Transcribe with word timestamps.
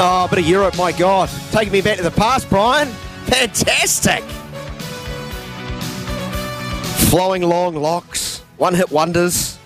Oh, 0.00 0.28
but 0.30 0.38
a 0.38 0.42
Europe, 0.42 0.76
my 0.78 0.92
God. 0.92 1.28
Taking 1.50 1.72
me 1.72 1.80
back 1.80 1.96
to 1.96 2.04
the 2.04 2.12
past, 2.12 2.48
Brian. 2.48 2.86
Fantastic. 3.26 4.22
Flowing 7.10 7.42
long 7.42 7.74
locks, 7.74 8.44
one 8.58 8.74
hit 8.74 8.92
wonders. 8.92 9.58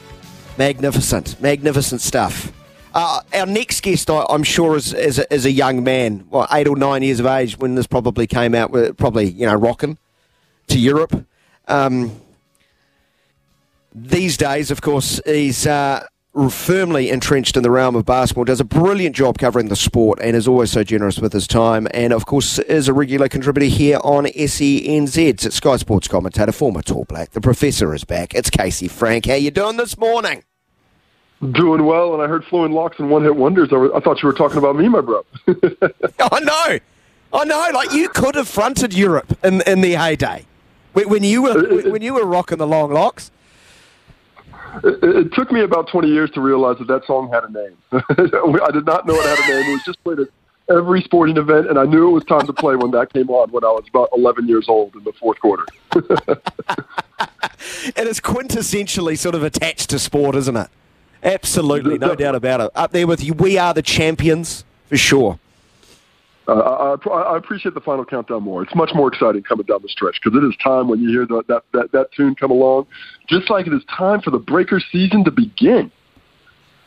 Magnificent, 0.56 1.38
magnificent 1.38 2.00
stuff. 2.00 2.50
Uh, 2.94 3.20
our 3.34 3.44
next 3.44 3.82
guest, 3.82 4.08
I, 4.08 4.24
am 4.30 4.42
sure, 4.42 4.74
is, 4.74 4.94
is 4.94 5.18
a, 5.18 5.34
is, 5.34 5.44
a, 5.44 5.50
young 5.50 5.84
man, 5.84 6.26
well, 6.30 6.46
eight 6.50 6.66
or 6.66 6.76
nine 6.76 7.02
years 7.02 7.20
of 7.20 7.26
age 7.26 7.58
when 7.58 7.74
this 7.74 7.86
probably 7.86 8.26
came 8.26 8.54
out, 8.54 8.72
probably, 8.96 9.30
you 9.30 9.44
know, 9.44 9.54
rocking 9.54 9.98
to 10.68 10.78
Europe. 10.78 11.26
Um, 11.68 12.10
these 13.94 14.38
days, 14.38 14.70
of 14.70 14.80
course, 14.80 15.20
he's 15.26 15.66
uh, 15.66 16.06
firmly 16.50 17.10
entrenched 17.10 17.56
in 17.56 17.62
the 17.62 17.70
realm 17.70 17.94
of 17.94 18.06
basketball, 18.06 18.44
does 18.44 18.60
a 18.60 18.64
brilliant 18.64 19.14
job 19.14 19.38
covering 19.38 19.68
the 19.68 19.76
sport, 19.76 20.18
and 20.22 20.34
is 20.34 20.48
always 20.48 20.70
so 20.70 20.82
generous 20.82 21.18
with 21.18 21.32
his 21.32 21.46
time. 21.46 21.86
And 21.92 22.12
of 22.12 22.26
course, 22.26 22.58
is 22.58 22.88
a 22.88 22.92
regular 22.92 23.28
contributor 23.28 23.66
here 23.66 23.98
on 24.02 24.24
SENZ. 24.24 25.52
Sky 25.52 25.76
Sports 25.76 26.08
commentator, 26.08 26.52
former 26.52 26.82
Tall 26.82 27.04
Black. 27.04 27.32
The 27.32 27.40
professor 27.40 27.94
is 27.94 28.04
back. 28.04 28.34
It's 28.34 28.50
Casey 28.50 28.88
Frank. 28.88 29.26
How 29.26 29.34
you 29.34 29.50
doing 29.50 29.76
this 29.76 29.98
morning? 29.98 30.44
Doing 31.50 31.84
well, 31.84 32.14
and 32.14 32.22
I 32.22 32.28
heard 32.28 32.44
flowing 32.44 32.72
locks 32.72 32.98
and 33.00 33.10
one 33.10 33.24
hit 33.24 33.34
wonders. 33.34 33.70
I, 33.72 33.96
I 33.96 34.00
thought 34.00 34.22
you 34.22 34.28
were 34.28 34.32
talking 34.32 34.58
about 34.58 34.76
me, 34.76 34.88
my 34.88 35.00
bro. 35.00 35.24
I 35.48 36.40
know, 36.40 36.78
I 37.32 37.44
know. 37.44 37.68
Like 37.74 37.92
you 37.92 38.08
could 38.08 38.36
have 38.36 38.48
fronted 38.48 38.94
Europe 38.94 39.36
in 39.44 39.60
in 39.62 39.80
the 39.80 39.94
heyday 39.94 40.46
when 40.92 41.24
you 41.24 41.42
were 41.42 41.50
uh, 41.50 41.88
uh, 41.88 41.90
when 41.90 42.00
you 42.00 42.14
were 42.14 42.24
rocking 42.24 42.58
the 42.58 42.66
long 42.66 42.92
locks. 42.92 43.32
It, 44.84 45.02
it, 45.02 45.32
took 45.34 45.52
me 45.52 45.62
about 45.62 45.88
20 45.88 46.08
years 46.08 46.30
to 46.32 46.40
realize 46.40 46.78
that 46.78 46.88
that 46.88 47.04
song 47.06 47.30
had 47.30 47.44
a 47.44 47.52
name. 47.52 47.76
I 47.92 48.70
did 48.72 48.86
not 48.86 49.06
know 49.06 49.14
it 49.14 49.24
had 49.24 49.38
a 49.38 49.54
name. 49.54 49.70
It 49.70 49.72
was 49.72 49.84
just 49.84 50.02
played 50.02 50.20
at 50.20 50.28
every 50.70 51.02
sporting 51.02 51.36
event, 51.36 51.68
and 51.68 51.78
I 51.78 51.84
knew 51.84 52.08
it 52.08 52.12
was 52.12 52.24
time 52.24 52.46
to 52.46 52.52
play 52.52 52.76
when 52.76 52.90
that 52.92 53.12
came 53.12 53.28
on 53.30 53.50
when 53.50 53.64
I 53.64 53.68
was 53.68 53.84
about 53.88 54.08
11 54.16 54.48
years 54.48 54.68
old 54.68 54.94
in 54.94 55.04
the 55.04 55.12
fourth 55.12 55.38
quarter. 55.40 55.66
and 57.96 58.08
it's 58.08 58.20
quintessentially 58.20 59.18
sort 59.18 59.34
of 59.34 59.42
attached 59.42 59.90
to 59.90 59.98
sport, 59.98 60.34
isn't 60.36 60.56
it? 60.56 60.68
Absolutely, 61.22 61.98
no 61.98 62.14
doubt 62.14 62.34
about 62.34 62.60
it. 62.60 62.70
Up 62.74 62.90
there 62.92 63.06
with 63.06 63.22
you, 63.22 63.34
we 63.34 63.58
are 63.58 63.72
the 63.72 63.82
champions 63.82 64.64
for 64.88 64.96
sure. 64.96 65.38
Uh, 66.48 66.96
I, 67.06 67.08
I, 67.08 67.36
appreciate 67.36 67.74
the 67.74 67.80
final 67.80 68.04
countdown 68.04 68.42
more. 68.42 68.62
It's 68.62 68.74
much 68.74 68.90
more 68.94 69.08
exciting 69.08 69.42
coming 69.42 69.64
down 69.66 69.80
the 69.80 69.88
stretch 69.88 70.18
because 70.22 70.36
it 70.36 70.44
is 70.44 70.56
time 70.62 70.88
when 70.88 71.00
you 71.00 71.08
hear 71.08 71.24
the, 71.24 71.44
that, 71.46 71.62
that, 71.72 71.92
that 71.92 72.12
tune 72.12 72.34
come 72.34 72.50
along, 72.50 72.86
just 73.28 73.48
like 73.48 73.68
it 73.68 73.72
is 73.72 73.82
time 73.96 74.20
for 74.20 74.30
the 74.32 74.38
Breakers 74.38 74.84
season 74.90 75.22
to 75.24 75.30
begin. 75.30 75.90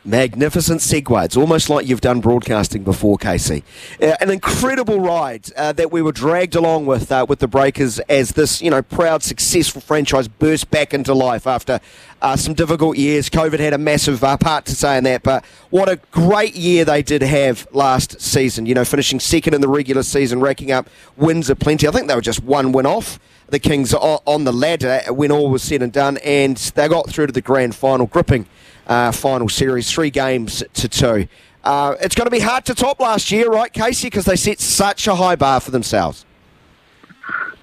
Magnificent 0.05 0.81
segue. 0.81 1.25
It's 1.25 1.35
almost 1.35 1.67
like 1.67 1.87
you've 1.87 1.99
done 1.99 2.21
broadcasting 2.21 2.83
before, 2.83 3.17
Casey. 3.17 3.63
Uh, 3.99 4.13
an 4.21 4.29
incredible 4.29 4.99
ride 4.99 5.51
uh, 5.57 5.71
that 5.73 5.91
we 5.91 6.03
were 6.03 6.11
dragged 6.11 6.53
along 6.53 6.85
with 6.85 7.11
uh, 7.11 7.25
with 7.27 7.39
the 7.39 7.47
Breakers 7.47 7.97
as 8.01 8.33
this, 8.33 8.61
you 8.61 8.69
know, 8.69 8.83
proud, 8.83 9.23
successful 9.23 9.81
franchise 9.81 10.27
burst 10.27 10.69
back 10.69 10.93
into 10.93 11.15
life 11.15 11.47
after 11.47 11.79
uh, 12.21 12.35
some 12.35 12.53
difficult 12.53 12.97
years. 12.97 13.31
COVID 13.31 13.57
had 13.57 13.73
a 13.73 13.79
massive 13.79 14.23
uh, 14.23 14.37
part 14.37 14.65
to 14.65 14.75
say 14.75 14.95
in 14.99 15.03
that, 15.05 15.23
but 15.23 15.43
what 15.71 15.89
a 15.89 15.95
great 16.11 16.55
year 16.55 16.85
they 16.85 17.01
did 17.01 17.23
have 17.23 17.67
last 17.71 18.21
season. 18.21 18.67
You 18.67 18.75
know, 18.75 18.85
finishing 18.85 19.19
second 19.19 19.55
in 19.55 19.61
the 19.61 19.67
regular 19.67 20.03
season, 20.03 20.39
racking 20.39 20.71
up 20.71 20.87
wins 21.17 21.49
aplenty. 21.49 21.87
I 21.87 21.91
think 21.91 22.07
they 22.07 22.15
were 22.15 22.21
just 22.21 22.43
one 22.43 22.73
win 22.73 22.85
off 22.85 23.19
the 23.47 23.59
Kings 23.59 23.93
on 23.93 24.43
the 24.43 24.53
ladder 24.53 25.01
when 25.09 25.31
all 25.31 25.49
was 25.49 25.63
said 25.63 25.81
and 25.81 25.91
done, 25.91 26.17
and 26.17 26.57
they 26.57 26.87
got 26.87 27.09
through 27.09 27.27
to 27.27 27.33
the 27.33 27.41
grand 27.41 27.75
final, 27.75 28.05
gripping 28.05 28.45
uh, 28.87 29.11
final 29.11 29.49
series, 29.49 29.91
three 29.91 30.09
games 30.09 30.63
to 30.73 30.87
two. 30.87 31.27
Uh, 31.63 31.95
it's 31.99 32.15
going 32.15 32.27
to 32.27 32.31
be 32.31 32.39
hard 32.39 32.65
to 32.65 32.75
top 32.75 32.99
last 32.99 33.31
year, 33.31 33.49
right, 33.49 33.73
Casey? 33.73 34.07
Because 34.07 34.25
they 34.25 34.35
set 34.35 34.59
such 34.59 35.07
a 35.07 35.15
high 35.15 35.35
bar 35.35 35.59
for 35.59 35.71
themselves. 35.71 36.25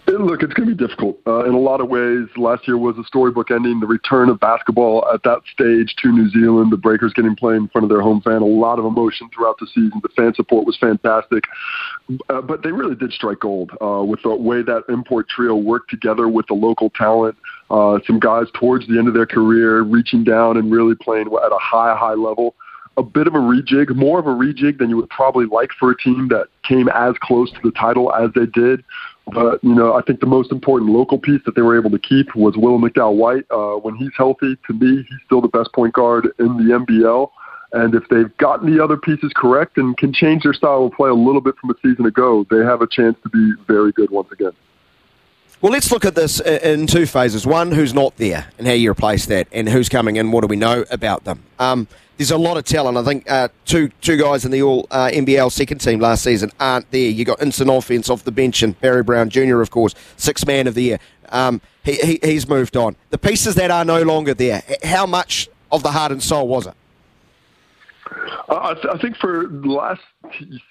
Look, 0.09 0.43
it's 0.43 0.53
going 0.53 0.69
to 0.69 0.75
be 0.75 0.87
difficult 0.87 1.21
uh, 1.29 1.45
in 1.45 1.55
a 1.55 1.59
lot 1.59 1.81
of 1.81 1.89
ways. 1.89 2.27
Last 2.37 2.67
year 2.67 2.77
was 2.77 2.99
a 2.99 3.05
storybook 3.05 3.53
ending, 3.53 3.79
the 3.79 3.87
return 3.87 4.29
of 4.29 4.41
basketball 4.41 5.09
at 5.15 5.23
that 5.23 5.43
stage 5.53 5.95
to 6.03 6.11
New 6.11 6.29
Zealand, 6.31 6.73
the 6.73 6.77
Breakers 6.77 7.13
getting 7.13 7.37
played 7.37 7.57
in 7.57 7.69
front 7.69 7.85
of 7.85 7.89
their 7.89 8.01
home 8.01 8.21
fan, 8.21 8.43
a 8.43 8.45
lot 8.45 8.81
of 8.81 8.85
emotion 8.85 9.31
throughout 9.33 9.59
the 9.61 9.67
season. 9.69 10.01
The 10.03 10.09
fan 10.17 10.35
support 10.35 10.67
was 10.67 10.77
fantastic. 10.77 11.45
Uh, 12.29 12.41
but 12.43 12.65
they 12.65 12.73
really 12.73 12.97
did 12.97 13.13
strike 13.13 13.39
gold 13.41 13.71
uh, 13.81 14.03
with 14.03 14.21
the 14.23 14.35
way 14.35 14.63
that 14.63 14.83
import 14.89 15.29
trio 15.29 15.55
worked 15.55 15.89
together 15.89 16.29
with 16.29 16.49
the 16.49 16.55
local 16.55 16.91
talent. 16.91 17.37
Uh, 17.73 17.99
some 18.07 18.21
guys 18.21 18.45
towards 18.55 18.87
the 18.87 18.99
end 18.99 19.09
of 19.09 19.15
their 19.15 19.27
career 19.27 19.81
reaching 19.81 20.23
down 20.23 20.59
and 20.59 20.71
really 20.71 20.95
playing 20.95 21.27
at 21.27 21.53
a 21.53 21.59
high, 21.59 21.97
high 21.97 22.13
level 22.13 22.55
a 22.97 23.03
bit 23.03 23.27
of 23.27 23.35
a 23.35 23.39
rejig, 23.39 23.95
more 23.95 24.19
of 24.19 24.27
a 24.27 24.31
rejig 24.31 24.79
than 24.79 24.91
you 24.91 24.97
would 24.97 25.09
probably 25.09 25.47
like 25.47 25.71
for 25.79 25.91
a 25.91 25.97
team 25.97 26.29
that 26.29 26.49
came 26.63 26.89
as 26.89 27.15
close 27.23 27.51
to 27.51 27.59
the 27.63 27.71
title 27.73 28.13
as 28.15 28.31
they 28.35 28.47
did. 28.47 28.85
But 29.33 29.63
you 29.63 29.75
know, 29.75 29.95
I 29.95 30.03
think 30.03 30.21
the 30.21 30.27
most 30.27 30.53
important 30.53 30.91
local 30.91 31.19
piece 31.19 31.41
that 31.47 31.55
they 31.55 31.63
were 31.63 31.79
able 31.79 31.91
to 31.91 31.99
keep 31.99 32.35
was 32.35 32.57
Will 32.57 32.79
McDowell 32.79 33.15
White. 33.15 33.45
Uh, 33.51 33.77
when 33.77 33.97
he's 33.97 34.11
healthy, 34.17 34.57
to 34.67 34.73
me, 34.75 34.97
he's 34.97 35.19
still 35.25 35.41
the 35.41 35.49
best 35.49 35.73
point 35.73 35.95
guard 35.95 36.29
in 36.39 36.57
the 36.57 36.75
NBL. 36.75 37.31
And 37.73 37.95
if 37.95 38.03
they've 38.11 38.37
gotten 38.37 38.75
the 38.75 38.83
other 38.83 38.99
pieces 38.99 39.33
correct 39.35 39.79
and 39.79 39.97
can 39.97 40.13
change 40.13 40.43
their 40.43 40.53
style 40.53 40.85
of 40.85 40.93
play 40.93 41.09
a 41.09 41.15
little 41.15 41.41
bit 41.41 41.55
from 41.59 41.71
a 41.71 41.75
season 41.83 42.05
ago, 42.05 42.45
they 42.51 42.59
have 42.59 42.83
a 42.83 42.87
chance 42.87 43.17
to 43.23 43.31
be 43.31 43.53
very 43.67 43.93
good 43.93 44.11
once 44.11 44.31
again. 44.31 44.53
Well, 45.63 45.71
let's 45.71 45.93
look 45.93 46.05
at 46.05 46.17
this 46.17 46.41
in 46.41 46.89
two 46.89 47.07
phases. 47.07 47.47
One, 47.47 47.71
who's 47.71 47.95
not 47.95 48.17
there 48.17 48.49
and 48.59 48.67
how 48.67 48.73
you 48.73 48.91
replace 48.91 49.27
that, 49.27 49.47
and 49.53 49.69
who's 49.69 49.89
coming 49.89 50.17
in, 50.17 50.33
what 50.33 50.41
do 50.41 50.49
we 50.49 50.57
know 50.57 50.85
about 50.91 51.23
them? 51.23 51.45
Um, 51.61 51.87
there's 52.17 52.33
a 52.33 52.37
lot 52.37 52.57
of 52.57 52.65
talent. 52.65 52.99
I 52.99 53.05
think 53.05 53.31
uh, 53.31 53.47
two 53.65 53.91
two 54.01 54.17
guys 54.17 54.45
in 54.45 54.51
the 54.51 54.61
All 54.61 54.89
uh, 54.91 55.09
NBL 55.13 55.53
second 55.53 55.79
team 55.79 56.01
last 56.01 56.25
season 56.25 56.51
aren't 56.59 56.91
there. 56.91 57.09
You 57.09 57.25
got 57.25 57.41
instant 57.41 57.71
offense 57.71 58.11
off 58.11 58.25
the 58.25 58.33
bench 58.33 58.65
and 58.65 58.79
Barry 58.81 59.05
Brown 59.05 59.31
Jr. 59.31 59.61
of 59.61 59.71
course, 59.71 59.95
six 60.17 60.45
man 60.45 60.67
of 60.67 60.75
the 60.75 60.83
year. 60.83 60.99
Um, 61.29 61.61
he, 61.85 61.95
he, 61.95 62.19
he's 62.25 62.49
moved 62.49 62.77
on. 62.77 62.97
The 63.11 63.19
pieces 63.19 63.55
that 63.55 63.71
are 63.71 63.85
no 63.85 64.03
longer 64.03 64.35
there. 64.35 64.65
How 64.83 65.07
much 65.07 65.49
of 65.71 65.85
the 65.85 65.93
heart 65.93 66.11
and 66.11 66.21
soul 66.21 66.49
was 66.49 66.67
it? 66.67 66.75
I, 68.49 68.75
th- 68.75 68.87
I 68.93 68.99
think 68.99 69.17
for 69.17 69.49
last 69.49 70.03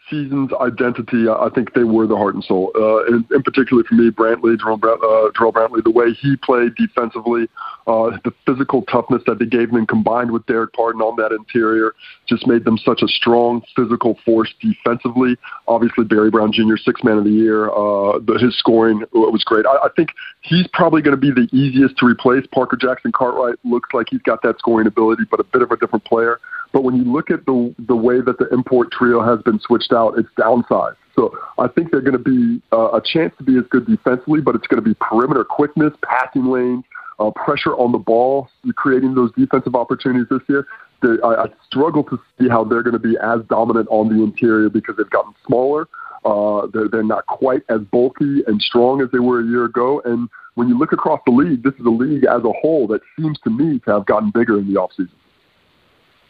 season's 0.10 0.52
identity, 0.60 1.26
I 1.30 1.50
think 1.54 1.74
they 1.74 1.84
were 1.84 2.08
the 2.08 2.16
heart 2.16 2.36
and 2.36 2.44
soul. 2.44 2.72
Uh, 2.76 3.06
in, 3.06 3.26
in 3.32 3.44
particular 3.44 3.84
for 3.84 3.96
me, 3.96 4.10
Brantley, 4.10 4.60
Jerome, 4.60 4.82
uh, 4.84 5.32
Brantley, 5.52 5.84
the 5.84 5.92
way 5.92 6.14
he 6.14 6.36
played 6.38 6.76
defensively, 6.76 7.48
uh, 7.88 8.18
the 8.24 8.34
physical 8.46 8.84
toughness 8.84 9.22
that 9.28 9.40
they 9.40 9.46
gave 9.46 9.72
them 9.72 9.86
combined 9.86 10.32
with 10.32 10.46
Dererk 10.46 10.74
Pardon 10.74 11.02
on 11.02 11.16
that 11.18 11.32
interior 11.32 11.94
just 12.28 12.48
made 12.48 12.66
them 12.66 12.78
such 12.78 13.02
a 13.02 13.08
strong 13.08 13.62
physical 13.76 14.18
force 14.26 14.54
defensively. 14.62 15.38
Obviously, 15.68 16.06
Barry 16.06 16.30
Brown 16.30 16.52
Jr., 16.52 16.78
six 16.78 17.04
man 17.04 17.18
of 17.18 17.24
the 17.24 17.32
year, 17.32 17.70
uh, 17.70 18.20
the, 18.20 18.38
his 18.42 18.58
scoring 18.58 19.04
was 19.14 19.44
great. 19.44 19.66
I, 19.66 19.86
I 19.86 19.90
think 19.96 20.10
he's 20.42 20.68
probably 20.74 21.02
going 21.02 21.20
to 21.20 21.22
be 21.22 21.32
the 21.32 21.48
easiest 21.56 21.98
to 21.98 22.06
replace. 22.06 22.46
Parker 22.48 22.78
Jackson 22.78 23.12
Cartwright 23.12 23.56
looks 23.64 23.90
like 23.94 24.08
he's 24.10 24.22
got 24.22 24.42
that 24.44 24.60
scoring 24.60 24.88
ability, 24.88 25.24
but 25.30 25.40
a 25.40 25.44
bit 25.44 25.62
of 25.62 25.72
a 25.72 25.78
different 25.78 26.06
player. 26.06 26.40
But 26.74 26.84
when 26.84 26.96
you 26.96 27.04
look 27.04 27.30
at 27.30 27.46
the 27.46 27.74
the 27.88 27.96
way 27.96 28.22
that 28.22 28.38
the 28.38 28.48
import 28.50 28.92
trio 28.92 29.22
has 29.22 29.41
been 29.44 29.60
switched 29.60 29.94
out, 29.94 30.18
it's 30.18 30.30
downsized. 30.38 30.96
So 31.16 31.38
I 31.58 31.68
think 31.68 31.92
they're 31.92 32.02
going 32.02 32.18
to 32.18 32.20
be 32.20 32.62
uh, 32.72 32.92
a 32.92 33.02
chance 33.02 33.34
to 33.38 33.44
be 33.44 33.58
as 33.58 33.64
good 33.70 33.86
defensively, 33.86 34.42
but 34.42 34.56
it's 34.56 34.68
going 34.68 34.82
to 34.82 34.88
be 34.88 34.96
perimeter 35.02 35.44
quickness, 35.44 35.94
passing 36.04 36.46
lanes, 36.46 36.84
uh, 37.20 37.32
pressure 37.32 37.76
on 37.76 37.92
the 37.92 37.98
ball, 37.98 38.50
creating 38.76 39.16
those 39.16 39.32
defensive 39.38 39.76
opportunities 39.76 40.28
this 40.30 40.42
year. 40.48 40.68
I, 41.04 41.28
I 41.28 41.46
struggle 41.66 42.04
to 42.06 42.20
see 42.40 42.48
how 42.48 42.64
they're 42.64 42.84
going 42.84 42.94
to 42.94 43.00
be 43.00 43.18
as 43.22 43.42
dominant 43.50 43.88
on 43.90 44.16
the 44.16 44.24
interior 44.24 44.70
because 44.70 44.96
they've 44.98 45.10
gotten 45.10 45.34
smaller. 45.46 45.88
Uh, 46.24 46.68
they're, 46.74 46.88
they're 46.88 47.04
not 47.04 47.26
quite 47.26 47.64
as 47.70 47.82
bulky 47.92 48.44
and 48.46 48.62
strong 48.62 49.02
as 49.02 49.10
they 49.12 49.20
were 49.20 49.42
a 49.42 49.46
year 49.46 49.66
ago. 49.66 50.02
And 50.06 50.30
when 50.56 50.68
you 50.68 50.78
look 50.78 50.92
across 50.92 51.20
the 51.26 51.32
league, 51.32 51.64
this 51.64 51.74
is 51.74 51.86
a 51.86 51.90
league 51.90 52.26
as 52.26 52.44
a 52.44 52.52
whole 52.62 52.86
that 52.88 53.02
seems 53.20 53.40
to 53.44 53.50
me 53.50 53.80
to 53.80 53.92
have 53.92 54.06
gotten 54.06 54.32
bigger 54.32 54.60
in 54.60 54.72
the 54.72 54.80
offseason. 54.80 55.10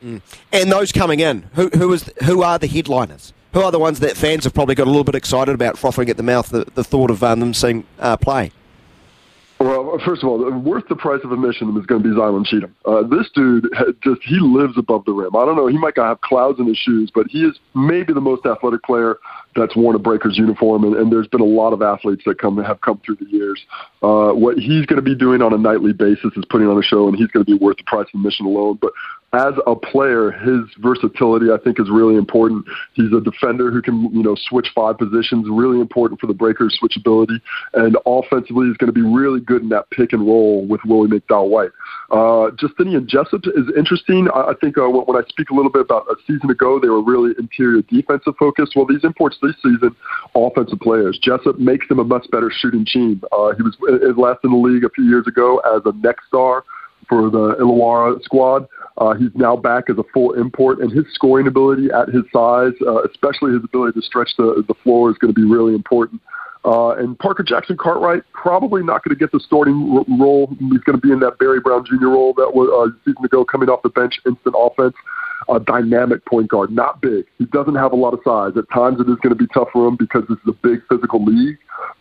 Mm. 0.03 0.21
And 0.51 0.71
those 0.71 0.91
coming 0.91 1.19
in, 1.19 1.43
who 1.53 1.69
who 1.69 1.93
is 1.93 2.11
who 2.23 2.41
are 2.41 2.57
the 2.57 2.67
headliners? 2.67 3.33
Who 3.53 3.61
are 3.61 3.71
the 3.71 3.79
ones 3.79 3.99
that 3.99 4.15
fans 4.15 4.45
have 4.45 4.53
probably 4.53 4.75
got 4.75 4.87
a 4.87 4.89
little 4.89 5.03
bit 5.03 5.15
excited 5.15 5.53
about, 5.53 5.77
frothing 5.77 6.09
at 6.09 6.15
the 6.15 6.23
mouth 6.23 6.49
the, 6.49 6.65
the 6.73 6.85
thought 6.85 7.11
of 7.11 7.21
um, 7.21 7.41
them 7.41 7.53
seeing 7.53 7.85
uh, 7.99 8.15
play? 8.15 8.51
Well, 9.59 9.99
first 10.03 10.23
of 10.23 10.29
all, 10.29 10.49
worth 10.51 10.87
the 10.87 10.95
price 10.95 11.19
of 11.23 11.31
admission 11.31 11.77
is 11.77 11.85
going 11.85 12.01
to 12.01 12.09
be 12.09 12.15
Zylan 12.15 12.45
Cheatham. 12.45 12.73
Uh, 12.83 13.03
this 13.03 13.29
dude 13.35 13.67
just 14.03 14.21
he 14.23 14.39
lives 14.39 14.75
above 14.75 15.05
the 15.05 15.11
rim. 15.11 15.35
I 15.35 15.45
don't 15.45 15.55
know, 15.55 15.67
he 15.67 15.77
might 15.77 15.95
have 15.97 16.21
clouds 16.21 16.59
in 16.59 16.65
his 16.65 16.77
shoes, 16.77 17.11
but 17.13 17.27
he 17.29 17.43
is 17.43 17.59
maybe 17.75 18.11
the 18.11 18.21
most 18.21 18.43
athletic 18.47 18.81
player 18.81 19.19
that's 19.55 19.75
worn 19.75 19.95
a 19.95 19.99
Breakers 19.99 20.35
uniform, 20.37 20.83
and, 20.83 20.95
and 20.95 21.11
there's 21.11 21.27
been 21.27 21.41
a 21.41 21.45
lot 21.45 21.73
of 21.73 21.83
athletes 21.83 22.23
that 22.25 22.39
come 22.39 22.57
have 22.57 22.81
come 22.81 22.99
through 23.05 23.17
the 23.17 23.25
years. 23.25 23.63
Uh, 24.01 24.31
what 24.31 24.57
he's 24.57 24.87
going 24.87 24.97
to 24.97 25.03
be 25.03 25.13
doing 25.13 25.43
on 25.43 25.53
a 25.53 25.57
nightly 25.57 25.93
basis 25.93 26.31
is 26.35 26.45
putting 26.45 26.67
on 26.67 26.79
a 26.79 26.83
show, 26.83 27.07
and 27.07 27.15
he's 27.15 27.27
going 27.27 27.45
to 27.45 27.51
be 27.51 27.57
worth 27.63 27.77
the 27.77 27.83
price 27.83 28.07
of 28.13 28.19
admission 28.19 28.47
alone. 28.47 28.79
But 28.81 28.93
as 29.33 29.53
a 29.65 29.75
player, 29.75 30.31
his 30.31 30.61
versatility 30.79 31.51
I 31.51 31.57
think 31.63 31.79
is 31.79 31.89
really 31.89 32.15
important. 32.15 32.65
He's 32.93 33.13
a 33.13 33.21
defender 33.21 33.71
who 33.71 33.81
can 33.81 34.13
you 34.13 34.23
know 34.23 34.35
switch 34.35 34.67
five 34.75 34.97
positions, 34.97 35.47
really 35.49 35.79
important 35.79 36.19
for 36.19 36.27
the 36.27 36.33
Breakers' 36.33 36.77
switchability, 36.81 37.39
and 37.73 37.97
offensively 38.05 38.67
he's 38.67 38.77
going 38.77 38.93
to 38.93 38.93
be 38.93 39.01
really 39.01 39.39
good 39.39 39.61
in 39.61 39.69
that 39.69 39.89
pick 39.91 40.11
and 40.11 40.27
roll 40.27 40.65
with 40.65 40.81
Willie 40.85 41.07
McDowell 41.07 41.49
White. 41.49 41.71
Uh, 42.11 42.51
Justinian 42.59 43.07
Jessup 43.07 43.41
is 43.55 43.71
interesting. 43.77 44.27
I, 44.35 44.51
I 44.51 44.53
think 44.59 44.77
uh, 44.77 44.89
when 44.89 45.15
I 45.15 45.25
speak 45.29 45.49
a 45.49 45.53
little 45.53 45.71
bit 45.71 45.83
about 45.83 46.07
a 46.07 46.15
season 46.27 46.49
ago, 46.49 46.79
they 46.79 46.89
were 46.89 47.01
really 47.01 47.33
interior 47.39 47.81
defensive 47.83 48.33
focused. 48.37 48.73
Well, 48.75 48.85
these 48.85 49.05
imports 49.05 49.37
this 49.41 49.55
season, 49.63 49.95
offensive 50.35 50.79
players. 50.79 51.17
Jessup 51.23 51.57
makes 51.57 51.87
them 51.87 51.99
a 51.99 52.03
much 52.03 52.29
better 52.31 52.51
shooting 52.53 52.85
team. 52.85 53.21
Uh, 53.31 53.53
he 53.55 53.63
was 53.63 53.77
last 54.17 54.39
in 54.43 54.51
the 54.51 54.57
league 54.57 54.83
a 54.83 54.89
few 54.89 55.05
years 55.05 55.25
ago 55.25 55.59
as 55.59 55.81
a 55.85 55.93
next 56.03 56.27
star 56.27 56.65
for 57.07 57.29
the 57.29 57.55
Illawarra 57.59 58.21
squad. 58.23 58.67
Uh, 59.01 59.15
he's 59.15 59.31
now 59.33 59.57
back 59.57 59.89
as 59.89 59.97
a 59.97 60.03
full 60.13 60.33
import, 60.33 60.79
and 60.79 60.91
his 60.91 61.05
scoring 61.11 61.47
ability 61.47 61.89
at 61.89 62.07
his 62.09 62.21
size, 62.31 62.73
uh, 62.85 63.01
especially 63.01 63.51
his 63.51 63.63
ability 63.63 63.99
to 63.99 64.05
stretch 64.05 64.29
the, 64.37 64.63
the 64.67 64.75
floor, 64.83 65.09
is 65.09 65.17
going 65.17 65.33
to 65.33 65.39
be 65.39 65.43
really 65.43 65.73
important. 65.73 66.21
Uh, 66.63 66.91
and 66.91 67.17
Parker 67.17 67.41
Jackson 67.41 67.75
Cartwright 67.75 68.21
probably 68.33 68.83
not 68.83 69.03
going 69.03 69.17
to 69.17 69.19
get 69.19 69.31
the 69.31 69.39
starting 69.39 69.89
r- 69.97 70.05
role. 70.19 70.55
He's 70.59 70.81
going 70.81 70.93
to 70.93 71.01
be 71.01 71.11
in 71.11 71.19
that 71.21 71.39
Barry 71.39 71.59
Brown 71.59 71.83
Jr. 71.83 72.09
role 72.09 72.35
that 72.37 72.53
was 72.53 72.69
uh, 72.69 72.93
season 73.03 73.25
ago, 73.25 73.43
coming 73.43 73.69
off 73.69 73.81
the 73.81 73.89
bench, 73.89 74.19
instant 74.27 74.53
offense, 74.55 74.93
a 75.49 75.59
dynamic 75.59 76.23
point 76.25 76.49
guard, 76.49 76.69
not 76.69 77.01
big. 77.01 77.25
He 77.39 77.45
doesn't 77.45 77.73
have 77.73 77.93
a 77.93 77.95
lot 77.95 78.13
of 78.13 78.19
size. 78.23 78.53
At 78.55 78.69
times, 78.71 78.99
it 78.99 79.09
is 79.09 79.17
going 79.23 79.35
to 79.35 79.35
be 79.35 79.47
tough 79.51 79.69
for 79.73 79.87
him 79.87 79.95
because 79.97 80.21
this 80.29 80.37
is 80.37 80.53
a 80.53 80.57
big 80.61 80.85
physical 80.87 81.25
league. 81.25 81.57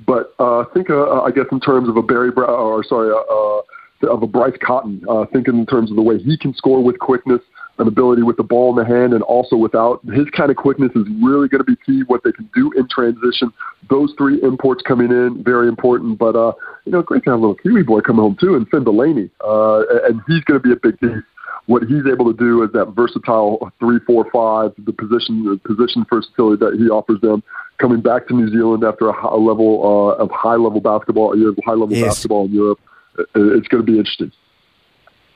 But 0.07 0.35
uh, 0.39 0.65
think, 0.75 0.91
uh, 0.91 1.23
I 1.23 1.31
guess, 1.31 1.47
in 1.51 1.61
terms 1.61 1.89
of 1.89 1.97
a 1.97 2.03
Barry 2.03 2.31
Brown, 2.31 2.51
or 2.51 2.85
sorry, 2.85 3.09
uh, 3.09 3.17
uh, 3.17 3.63
of 4.03 4.23
a 4.23 4.27
Bryce 4.27 4.57
Cotton, 4.65 5.05
uh, 5.09 5.27
thinking 5.33 5.59
in 5.59 5.67
terms 5.67 5.91
of 5.91 5.97
the 5.97 6.03
way 6.03 6.19
he 6.19 6.37
can 6.37 6.55
score 6.55 6.83
with 6.83 6.99
quickness, 6.99 7.41
an 7.79 7.89
ability 7.89 8.23
with 8.23 8.37
the 8.37 8.43
ball 8.43 8.71
in 8.71 8.77
the 8.77 8.85
hand, 8.85 9.13
and 9.13 9.23
also 9.23 9.57
without. 9.57 10.05
His 10.05 10.29
kind 10.37 10.51
of 10.51 10.57
quickness 10.57 10.91
is 10.95 11.07
really 11.23 11.49
going 11.49 11.65
to 11.65 11.65
be 11.65 11.77
key. 11.85 12.03
What 12.07 12.23
they 12.25 12.33
can 12.33 12.49
do 12.55 12.71
in 12.77 12.89
transition. 12.89 13.53
Those 13.89 14.13
three 14.19 14.41
imports 14.43 14.83
coming 14.87 15.11
in, 15.11 15.43
very 15.43 15.69
important. 15.69 16.19
But 16.19 16.37
uh, 16.37 16.53
you 16.85 16.93
know, 16.93 17.03
great 17.03 17.25
to 17.25 17.31
have 17.31 17.39
a 17.39 17.43
little 17.43 17.57
Kiwi 17.57 17.83
boy 17.83 18.01
come 18.01 18.17
home 18.17 18.37
too, 18.39 18.55
and 18.55 18.69
Finn 18.69 18.85
Delany, 18.85 19.31
uh, 19.45 19.83
and 20.05 20.21
he's 20.27 20.45
going 20.45 20.61
to 20.61 20.67
be 20.67 20.73
a 20.73 20.77
big 20.77 20.99
piece. 21.01 21.25
What 21.67 21.85
he's 21.85 22.05
able 22.11 22.33
to 22.33 22.37
do 22.37 22.65
is 22.65 22.73
that 22.73 22.95
versatile 22.97 23.71
three, 23.79 23.99
four, 24.07 24.27
five, 24.33 24.73
the 24.85 24.93
position, 24.93 25.45
the 25.45 25.61
position 25.65 26.05
versatility 26.11 26.65
that 26.65 26.77
he 26.77 26.89
offers 26.89 27.21
them. 27.21 27.43
Coming 27.79 28.01
back 28.01 28.27
to 28.29 28.35
New 28.35 28.51
Zealand 28.51 28.83
after 28.83 29.09
a, 29.09 29.13
high 29.13 29.29
level 29.29 29.81
uh, 30.19 30.23
of 30.23 30.31
high 30.33 30.57
level 30.57 30.81
basketball, 30.81 31.35
high 31.65 31.73
level 31.73 31.93
yes. 31.93 32.17
basketball 32.17 32.47
in 32.47 32.53
Europe 32.53 32.81
it's 33.19 33.69
going 33.69 33.85
to 33.85 33.93
be 33.93 33.99
interesting. 33.99 34.33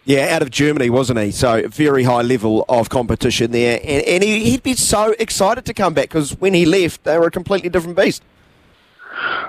Yeah, 0.05 0.35
out 0.35 0.43
of 0.43 0.51
Germany, 0.51 0.91
wasn't 0.91 1.19
he? 1.19 1.31
So 1.31 1.67
very 1.69 2.05
high 2.05 2.21
level 2.21 2.67
of 2.69 2.91
competition 2.91 3.53
there, 3.53 3.81
and, 3.83 4.05
and 4.05 4.23
he, 4.23 4.53
would 4.53 4.63
be 4.63 4.75
so 4.75 5.15
excited 5.19 5.65
to 5.65 5.75
come 5.75 5.95
back 5.95 6.09
because 6.09 6.39
when 6.39 6.53
he 6.53 6.67
left, 6.67 7.05
they 7.05 7.19
were 7.19 7.29
a 7.29 7.31
completely 7.31 7.71
different 7.71 7.97
beast. 7.97 8.23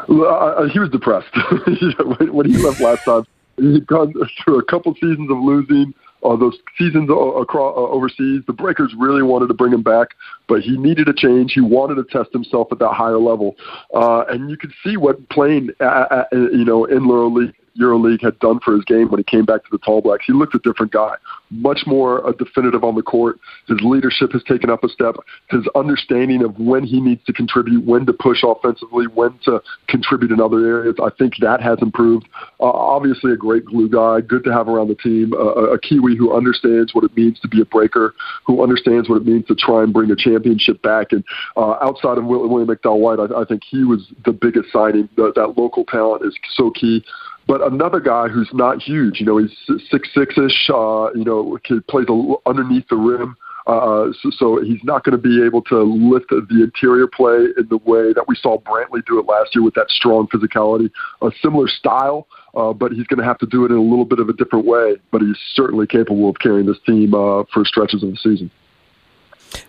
Uh, 0.08 0.68
he 0.68 0.80
was 0.80 0.90
depressed 0.92 1.28
when 2.32 2.50
he 2.50 2.58
left 2.58 2.80
last 2.80 3.04
time. 3.04 3.26
He'd 3.58 3.86
gone 3.88 4.14
through 4.44 4.60
a 4.60 4.64
couple 4.66 4.94
seasons 4.96 5.30
of 5.30 5.38
losing. 5.38 5.94
Uh, 6.24 6.36
those 6.36 6.58
seasons 6.78 7.10
across, 7.10 7.78
uh, 7.78 7.82
overseas, 7.82 8.42
the 8.48 8.54
Breakers 8.54 8.96
really 8.98 9.22
wanted 9.22 9.48
to 9.48 9.54
bring 9.54 9.72
him 9.72 9.84
back, 9.84 10.10
but 10.48 10.62
he 10.62 10.76
needed 10.76 11.08
a 11.08 11.14
change. 11.14 11.54
He 11.54 11.62
wanted 11.62 11.96
to 11.96 12.04
test 12.06 12.34
himself 12.34 12.70
at 12.72 12.80
that 12.80 12.94
higher 12.94 13.20
level, 13.20 13.56
uh, 13.94 14.24
and 14.30 14.50
you 14.50 14.58
could 14.58 14.74
see 14.84 14.98
what 14.98 15.30
playing, 15.30 15.70
at, 15.80 16.12
at, 16.12 16.28
you 16.32 16.66
know, 16.66 16.86
in 16.86 17.02
EuroLeague 17.02 17.54
EuroLeague 17.80 18.22
had 18.22 18.40
done 18.40 18.60
for 18.64 18.74
his 18.74 18.84
game 18.86 19.10
when 19.10 19.20
he 19.20 19.24
came 19.24 19.46
back 19.46 19.64
to 19.64 19.70
the 19.72 19.78
Tall 19.80 20.02
Blacks. 20.02 20.24
He 20.26 20.34
looked 20.34 20.56
a 20.56 20.60
different 20.60 20.92
guy, 20.92 21.16
much 21.50 21.82
more 21.86 22.34
definitive 22.38 22.84
on 22.84 22.96
the 22.96 23.02
court. 23.02 23.40
His 23.68 23.80
leadership 23.82 24.32
has 24.32 24.44
taken 24.44 24.70
up 24.70 24.84
a 24.84 24.90
step. 24.90 25.16
His 25.50 25.68
understanding 25.76 26.44
of 26.44 26.58
when 26.60 26.84
he 26.84 27.02
needs 27.02 27.24
to 27.26 27.34
contribute, 27.34 27.86
when 27.86 28.06
to 28.06 28.14
push 28.14 28.44
offensively, 28.44 29.08
when 29.08 29.38
to 29.46 29.62
contribute 29.88 30.32
in 30.32 30.40
other 30.40 30.66
areas, 30.66 30.96
I 31.02 31.10
think 31.18 31.34
that 31.42 31.62
has 31.62 31.78
improved. 31.82 32.28
Uh, 32.60 32.72
obviously, 32.72 33.32
a 33.32 33.38
great 33.38 33.66
glue 33.66 33.90
guy, 33.90 34.22
good 34.22 34.44
to 34.46 34.54
have 34.54 34.68
around 34.68 34.88
the 34.88 34.96
team. 34.96 35.34
Uh, 35.34 35.74
a 35.74 35.80
Kiwi 35.80 36.16
who 36.16 36.36
understands 36.36 36.94
what 36.94 37.04
it 37.04 37.16
means 37.16 37.40
to 37.42 37.48
be 37.48 37.62
a 37.62 37.66
breaker, 37.66 38.16
who 38.46 38.64
understands 38.64 39.10
what 39.10 39.18
it 39.18 39.26
means 39.26 39.46
to 39.48 39.56
try 39.56 39.84
and 39.84 39.94
bring 39.94 40.12
a 40.12 40.16
championship 40.16 40.82
back. 40.82 41.12
And 41.12 41.24
uh, 41.58 41.78
outside 41.82 42.18
of 42.18 42.26
William 42.26 42.68
McDowell 42.68 43.00
White, 43.00 43.20
I, 43.20 43.42
I 43.42 43.46
think 43.46 43.64
he 43.70 43.84
was 43.84 44.12
the 44.24 44.32
biggest 44.32 44.72
signing. 44.72 45.10
The, 45.16 45.32
that 45.36 45.58
local 45.58 45.86
talent 45.86 46.26
is 46.26 46.36
so 46.54 46.72
key. 46.72 47.04
But 47.48 47.62
another 47.62 48.00
guy 48.00 48.28
who's 48.28 48.50
not 48.54 48.82
huge, 48.82 49.20
you 49.20 49.26
know, 49.26 49.38
he's 49.38 49.56
six 49.90 50.10
six 50.14 50.38
ish. 50.38 50.70
Uh, 50.70 51.10
you 51.14 51.24
know, 51.24 51.58
plays 51.90 52.08
a, 52.10 52.34
underneath 52.48 52.88
the 52.90 52.96
rim. 52.96 53.36
Uh, 53.68 54.12
so, 54.22 54.30
so 54.30 54.62
he's 54.62 54.84
not 54.84 55.04
going 55.04 55.12
to 55.12 55.22
be 55.22 55.44
able 55.44 55.62
to 55.64 55.82
lift 55.82 56.30
the 56.30 56.64
interior 56.64 57.08
play 57.08 57.48
in 57.58 57.68
the 57.70 57.78
way 57.78 58.14
that 58.14 58.26
we 58.28 58.36
saw 58.36 58.60
Brantley 58.60 59.04
do 59.08 59.18
it 59.20 59.26
last 59.26 59.56
year 59.56 59.64
with 59.64 59.74
that 59.74 59.90
strong 59.90 60.28
physicality. 60.28 60.92
A 61.24 61.32
similar 61.42 61.68
style, 61.68 62.28
uh, 62.56 62.74
but 62.74 62.92
he's 62.92 63.08
going 63.08 63.20
to 63.20 63.26
have 63.26 63.40
to 63.40 63.48
do 63.48 63.66
it 63.66 63.72
in 63.72 63.78
a 63.78 63.82
little 63.82 64.06
bit 64.06 64.20
of 64.20 64.30
a 64.30 64.34
different 64.34 64.66
way. 64.66 64.98
But 65.12 65.22
he's 65.22 65.38
certainly 65.54 65.88
capable 65.88 66.30
of 66.30 66.36
carrying 66.40 66.68
this 66.68 66.78
team 66.86 67.16
uh, 67.16 67.44
for 67.52 67.66
stretches 67.66 68.04
of 68.04 68.12
the 68.12 68.18
season. 68.18 68.52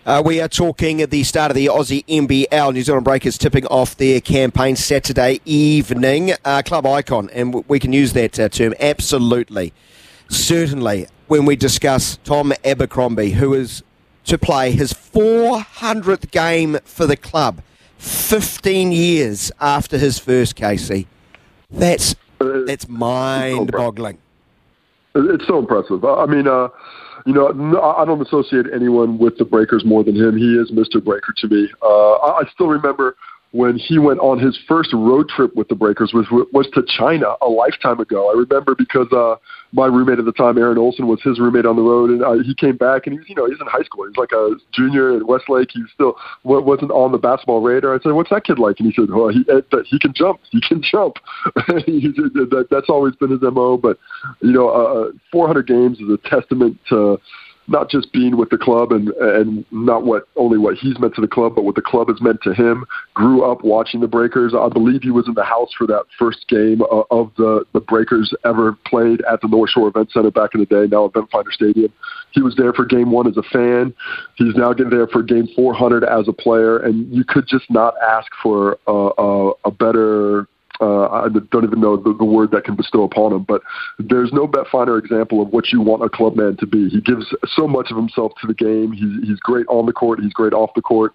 Uh, 0.04 0.22
we 0.24 0.40
are 0.40 0.48
talking 0.48 1.02
at 1.02 1.10
the 1.10 1.22
start 1.24 1.50
of 1.50 1.54
the 1.54 1.66
Aussie 1.66 2.04
NBL. 2.06 2.72
New 2.72 2.82
Zealand 2.82 3.04
Breakers 3.04 3.36
tipping 3.36 3.66
off 3.66 3.96
their 3.96 4.20
campaign 4.20 4.76
Saturday 4.76 5.40
evening. 5.44 6.32
Uh, 6.44 6.62
club 6.64 6.86
icon, 6.86 7.28
and 7.32 7.64
we 7.68 7.78
can 7.78 7.92
use 7.92 8.12
that 8.12 8.38
uh, 8.38 8.48
term 8.48 8.74
absolutely, 8.80 9.72
certainly, 10.28 11.06
when 11.26 11.44
we 11.44 11.56
discuss 11.56 12.18
Tom 12.24 12.52
Abercrombie, 12.64 13.30
who 13.30 13.54
is 13.54 13.82
to 14.24 14.38
play 14.38 14.72
his 14.72 14.92
400th 14.92 16.30
game 16.30 16.78
for 16.84 17.06
the 17.06 17.16
club, 17.16 17.62
15 17.98 18.92
years 18.92 19.50
after 19.60 19.98
his 19.98 20.18
first, 20.18 20.56
Casey. 20.56 21.06
That's 21.70 22.14
that's 22.38 22.88
mind-boggling. 22.88 24.18
It's 25.14 25.46
so 25.46 25.58
impressive. 25.58 26.04
I 26.04 26.26
mean, 26.26 26.46
uh, 26.46 26.68
you 27.26 27.32
know, 27.32 27.48
no, 27.48 27.80
I 27.80 28.04
don't 28.04 28.22
associate 28.22 28.66
anyone 28.72 29.18
with 29.18 29.36
the 29.36 29.44
Breakers 29.44 29.84
more 29.84 30.04
than 30.04 30.14
him. 30.14 30.36
He 30.36 30.54
is 30.54 30.70
Mr. 30.70 31.04
Breaker 31.04 31.34
to 31.38 31.48
me. 31.48 31.68
Uh, 31.82 32.12
I, 32.12 32.38
I 32.38 32.42
still 32.54 32.68
remember 32.68 33.16
when 33.56 33.78
he 33.78 33.98
went 33.98 34.20
on 34.20 34.38
his 34.38 34.58
first 34.68 34.92
road 34.92 35.28
trip 35.28 35.56
with 35.56 35.68
the 35.68 35.74
Breakers 35.74 36.12
was 36.12 36.26
was 36.52 36.68
to 36.74 36.82
China 36.98 37.36
a 37.40 37.48
lifetime 37.48 37.98
ago. 38.00 38.30
I 38.30 38.38
remember 38.38 38.74
because 38.74 39.10
uh, 39.12 39.36
my 39.72 39.86
roommate 39.86 40.18
at 40.18 40.26
the 40.26 40.32
time, 40.32 40.58
Aaron 40.58 40.76
Olson, 40.76 41.06
was 41.06 41.22
his 41.22 41.40
roommate 41.40 41.64
on 41.64 41.74
the 41.74 41.82
road, 41.82 42.10
and 42.10 42.22
uh, 42.22 42.44
he 42.44 42.54
came 42.54 42.76
back 42.76 43.06
and 43.06 43.14
he 43.14 43.18
was, 43.18 43.28
you 43.28 43.34
know, 43.34 43.46
he's 43.46 43.60
in 43.60 43.66
high 43.66 43.82
school. 43.82 44.06
He's 44.06 44.16
like 44.16 44.32
a 44.32 44.50
junior 44.72 45.16
at 45.16 45.26
Westlake. 45.26 45.70
He 45.72 45.82
still 45.94 46.16
wasn't 46.44 46.90
on 46.90 47.12
the 47.12 47.18
basketball 47.18 47.62
radar. 47.62 47.94
I 47.94 47.98
said, 48.00 48.12
"What's 48.12 48.30
that 48.30 48.44
kid 48.44 48.58
like?" 48.58 48.78
And 48.78 48.92
he 48.92 48.94
said, 48.94 49.10
"Well, 49.10 49.28
he 49.28 49.42
he 49.88 49.98
can 49.98 50.12
jump. 50.12 50.40
He 50.50 50.60
can 50.60 50.82
jump." 50.82 51.16
that, 51.56 52.66
that's 52.70 52.90
always 52.90 53.16
been 53.16 53.30
his 53.30 53.40
mo. 53.40 53.78
But 53.78 53.98
you 54.42 54.52
know, 54.52 54.68
uh, 54.68 55.12
400 55.32 55.66
games 55.66 55.98
is 55.98 56.10
a 56.10 56.18
testament 56.28 56.78
to 56.90 57.18
not 57.68 57.90
just 57.90 58.12
being 58.12 58.36
with 58.36 58.50
the 58.50 58.58
club 58.58 58.92
and 58.92 59.08
and 59.08 59.64
not 59.70 60.04
what 60.04 60.28
only 60.36 60.58
what 60.58 60.76
he's 60.76 60.98
meant 60.98 61.14
to 61.14 61.20
the 61.20 61.28
club, 61.28 61.54
but 61.54 61.64
what 61.64 61.74
the 61.74 61.82
club 61.82 62.08
has 62.08 62.20
meant 62.20 62.40
to 62.42 62.54
him. 62.54 62.84
Grew 63.14 63.44
up 63.44 63.64
watching 63.64 64.00
the 64.00 64.08
Breakers. 64.08 64.54
I 64.54 64.68
believe 64.68 65.02
he 65.02 65.10
was 65.10 65.26
in 65.28 65.34
the 65.34 65.44
house 65.44 65.70
for 65.76 65.86
that 65.86 66.04
first 66.18 66.46
game 66.48 66.82
of 67.10 67.32
the 67.36 67.64
the 67.72 67.80
Breakers 67.80 68.32
ever 68.44 68.76
played 68.86 69.22
at 69.22 69.40
the 69.40 69.48
North 69.48 69.70
Shore 69.70 69.88
Event 69.88 70.10
Center 70.12 70.30
back 70.30 70.50
in 70.54 70.60
the 70.60 70.66
day, 70.66 70.86
now 70.86 71.08
Eventfinda 71.08 71.50
Stadium. 71.50 71.92
He 72.32 72.42
was 72.42 72.54
there 72.56 72.72
for 72.72 72.84
Game 72.84 73.10
One 73.10 73.26
as 73.26 73.36
a 73.36 73.42
fan. 73.42 73.94
He's 74.36 74.54
now 74.54 74.72
getting 74.72 74.90
there 74.90 75.06
for 75.08 75.22
Game 75.22 75.48
400 75.56 76.04
as 76.04 76.28
a 76.28 76.32
player, 76.32 76.78
and 76.78 77.12
you 77.12 77.24
could 77.24 77.46
just 77.46 77.70
not 77.70 77.94
ask 78.02 78.30
for 78.42 78.78
a, 78.86 78.92
a, 78.92 79.52
a 79.64 79.70
better 79.70 80.46
uh, 80.80 81.06
I 81.06 81.28
don't 81.50 81.64
even 81.64 81.80
know 81.80 81.96
the, 81.96 82.14
the 82.14 82.24
word 82.24 82.50
that 82.50 82.64
can 82.64 82.76
bestow 82.76 83.02
upon 83.02 83.32
him, 83.32 83.44
but 83.44 83.62
there's 83.98 84.32
no 84.32 84.46
bet 84.46 84.66
finer 84.70 84.98
example 84.98 85.40
of 85.40 85.48
what 85.48 85.72
you 85.72 85.80
want 85.80 86.04
a 86.04 86.08
club 86.08 86.36
man 86.36 86.56
to 86.58 86.66
be. 86.66 86.88
He 86.88 87.00
gives 87.00 87.26
so 87.54 87.66
much 87.66 87.90
of 87.90 87.96
himself 87.96 88.32
to 88.40 88.46
the 88.46 88.54
game. 88.54 88.92
He's, 88.92 89.28
he's 89.28 89.40
great 89.40 89.66
on 89.68 89.86
the 89.86 89.92
court. 89.92 90.20
He's 90.20 90.32
great 90.32 90.52
off 90.52 90.70
the 90.74 90.82
court. 90.82 91.12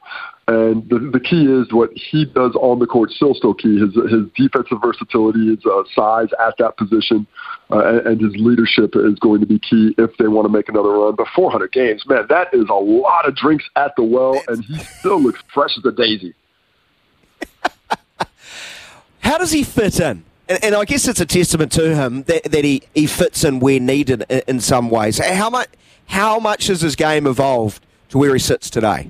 And 0.47 0.89
the, 0.89 0.99
the 1.13 1.19
key 1.19 1.45
is 1.45 1.71
what 1.71 1.91
he 1.93 2.25
does 2.25 2.55
on 2.55 2.79
the 2.79 2.87
court 2.87 3.11
still 3.11 3.33
still 3.33 3.53
key. 3.53 3.79
His 3.79 3.93
his 4.11 4.25
defensive 4.35 4.79
versatility, 4.81 5.49
his 5.49 5.65
uh, 5.65 5.83
size 5.95 6.29
at 6.39 6.55
that 6.57 6.77
position, 6.77 7.27
uh, 7.71 7.85
and, 7.85 8.07
and 8.07 8.21
his 8.21 8.33
leadership 8.41 8.95
is 8.95 9.17
going 9.19 9.39
to 9.41 9.45
be 9.45 9.59
key 9.59 9.93
if 9.97 10.17
they 10.17 10.27
want 10.27 10.45
to 10.45 10.51
make 10.51 10.67
another 10.67 10.89
run. 10.89 11.15
But 11.15 11.27
400 11.35 11.71
games, 11.71 12.03
man, 12.07 12.25
that 12.29 12.47
is 12.53 12.65
a 12.69 12.73
lot 12.73 13.27
of 13.27 13.35
drinks 13.35 13.65
at 13.75 13.95
the 13.95 14.03
well, 14.03 14.41
and 14.47 14.65
he 14.65 14.77
still 14.79 15.21
looks 15.21 15.41
fresh 15.53 15.77
as 15.77 15.85
a 15.85 15.91
daisy. 15.91 16.33
How 19.31 19.37
does 19.37 19.53
he 19.53 19.63
fit 19.63 20.01
in 20.01 20.25
And, 20.49 20.61
and, 20.61 20.75
I 20.75 20.83
guess 20.83 21.07
it's 21.07 21.21
a 21.21 21.25
testament 21.25 21.71
to 21.71 21.95
him 21.95 22.23
that, 22.23 22.43
that 22.51 22.65
he, 22.65 22.83
he 22.93 23.07
fits 23.07 23.45
in 23.45 23.61
where 23.61 23.79
needed 23.79 24.25
in, 24.27 24.41
in 24.45 24.59
some 24.59 24.89
ways. 24.89 25.19
How 25.19 25.49
much, 25.49 25.69
how 26.07 26.37
much 26.37 26.67
has 26.67 26.81
his 26.81 26.97
game 26.97 27.25
evolved 27.25 27.81
to 28.09 28.17
where 28.17 28.33
he 28.33 28.39
sits 28.39 28.69
today? 28.69 29.09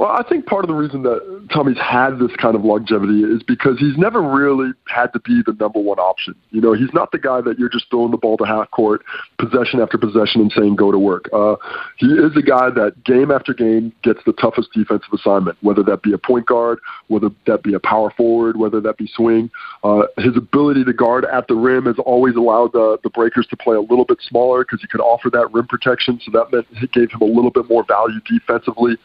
Well, 0.00 0.08
I 0.08 0.26
think 0.26 0.46
part 0.46 0.64
of 0.64 0.68
the 0.68 0.74
reason 0.74 1.02
that 1.02 1.48
Tommy's 1.52 1.76
had 1.76 2.18
this 2.18 2.34
kind 2.40 2.56
of 2.56 2.64
longevity 2.64 3.22
is 3.22 3.42
because 3.42 3.78
he's 3.78 3.98
never 3.98 4.22
really 4.22 4.70
had 4.88 5.12
to 5.12 5.20
be 5.20 5.42
the 5.44 5.52
number 5.60 5.78
one 5.78 5.98
option. 5.98 6.34
You 6.52 6.62
know, 6.62 6.72
he's 6.72 6.88
not 6.94 7.12
the 7.12 7.18
guy 7.18 7.42
that 7.42 7.58
you're 7.58 7.68
just 7.68 7.90
throwing 7.90 8.10
the 8.10 8.16
ball 8.16 8.38
to 8.38 8.44
half 8.44 8.70
court, 8.70 9.02
possession 9.38 9.78
after 9.78 9.98
possession, 9.98 10.40
and 10.40 10.50
saying 10.52 10.76
go 10.76 10.90
to 10.90 10.98
work. 10.98 11.28
Uh, 11.34 11.56
he 11.98 12.06
is 12.06 12.34
a 12.34 12.40
guy 12.40 12.70
that 12.70 13.04
game 13.04 13.30
after 13.30 13.52
game 13.52 13.92
gets 14.02 14.20
the 14.24 14.32
toughest 14.32 14.72
defensive 14.72 15.12
assignment, 15.12 15.58
whether 15.60 15.82
that 15.82 16.02
be 16.02 16.14
a 16.14 16.18
point 16.18 16.46
guard, 16.46 16.78
whether 17.08 17.28
that 17.46 17.62
be 17.62 17.74
a 17.74 17.80
power 17.80 18.10
forward, 18.16 18.56
whether 18.56 18.80
that 18.80 18.96
be 18.96 19.06
swing. 19.06 19.50
Uh, 19.84 20.04
his 20.16 20.34
ability 20.34 20.82
to 20.82 20.94
guard 20.94 21.26
at 21.26 21.46
the 21.46 21.54
rim 21.54 21.84
has 21.84 21.96
always 22.06 22.36
allowed 22.36 22.72
the, 22.72 22.96
the 23.02 23.10
breakers 23.10 23.46
to 23.48 23.56
play 23.58 23.76
a 23.76 23.82
little 23.82 24.06
bit 24.06 24.16
smaller 24.22 24.64
because 24.64 24.80
he 24.80 24.86
could 24.86 25.02
offer 25.02 25.28
that 25.28 25.52
rim 25.52 25.66
protection, 25.66 26.18
so 26.24 26.30
that 26.30 26.50
meant 26.50 26.66
it 26.82 26.90
gave 26.92 27.10
him 27.10 27.20
a 27.20 27.30
little 27.30 27.50
bit 27.50 27.68
more 27.68 27.84
value 27.84 28.18
defensively 28.24 28.96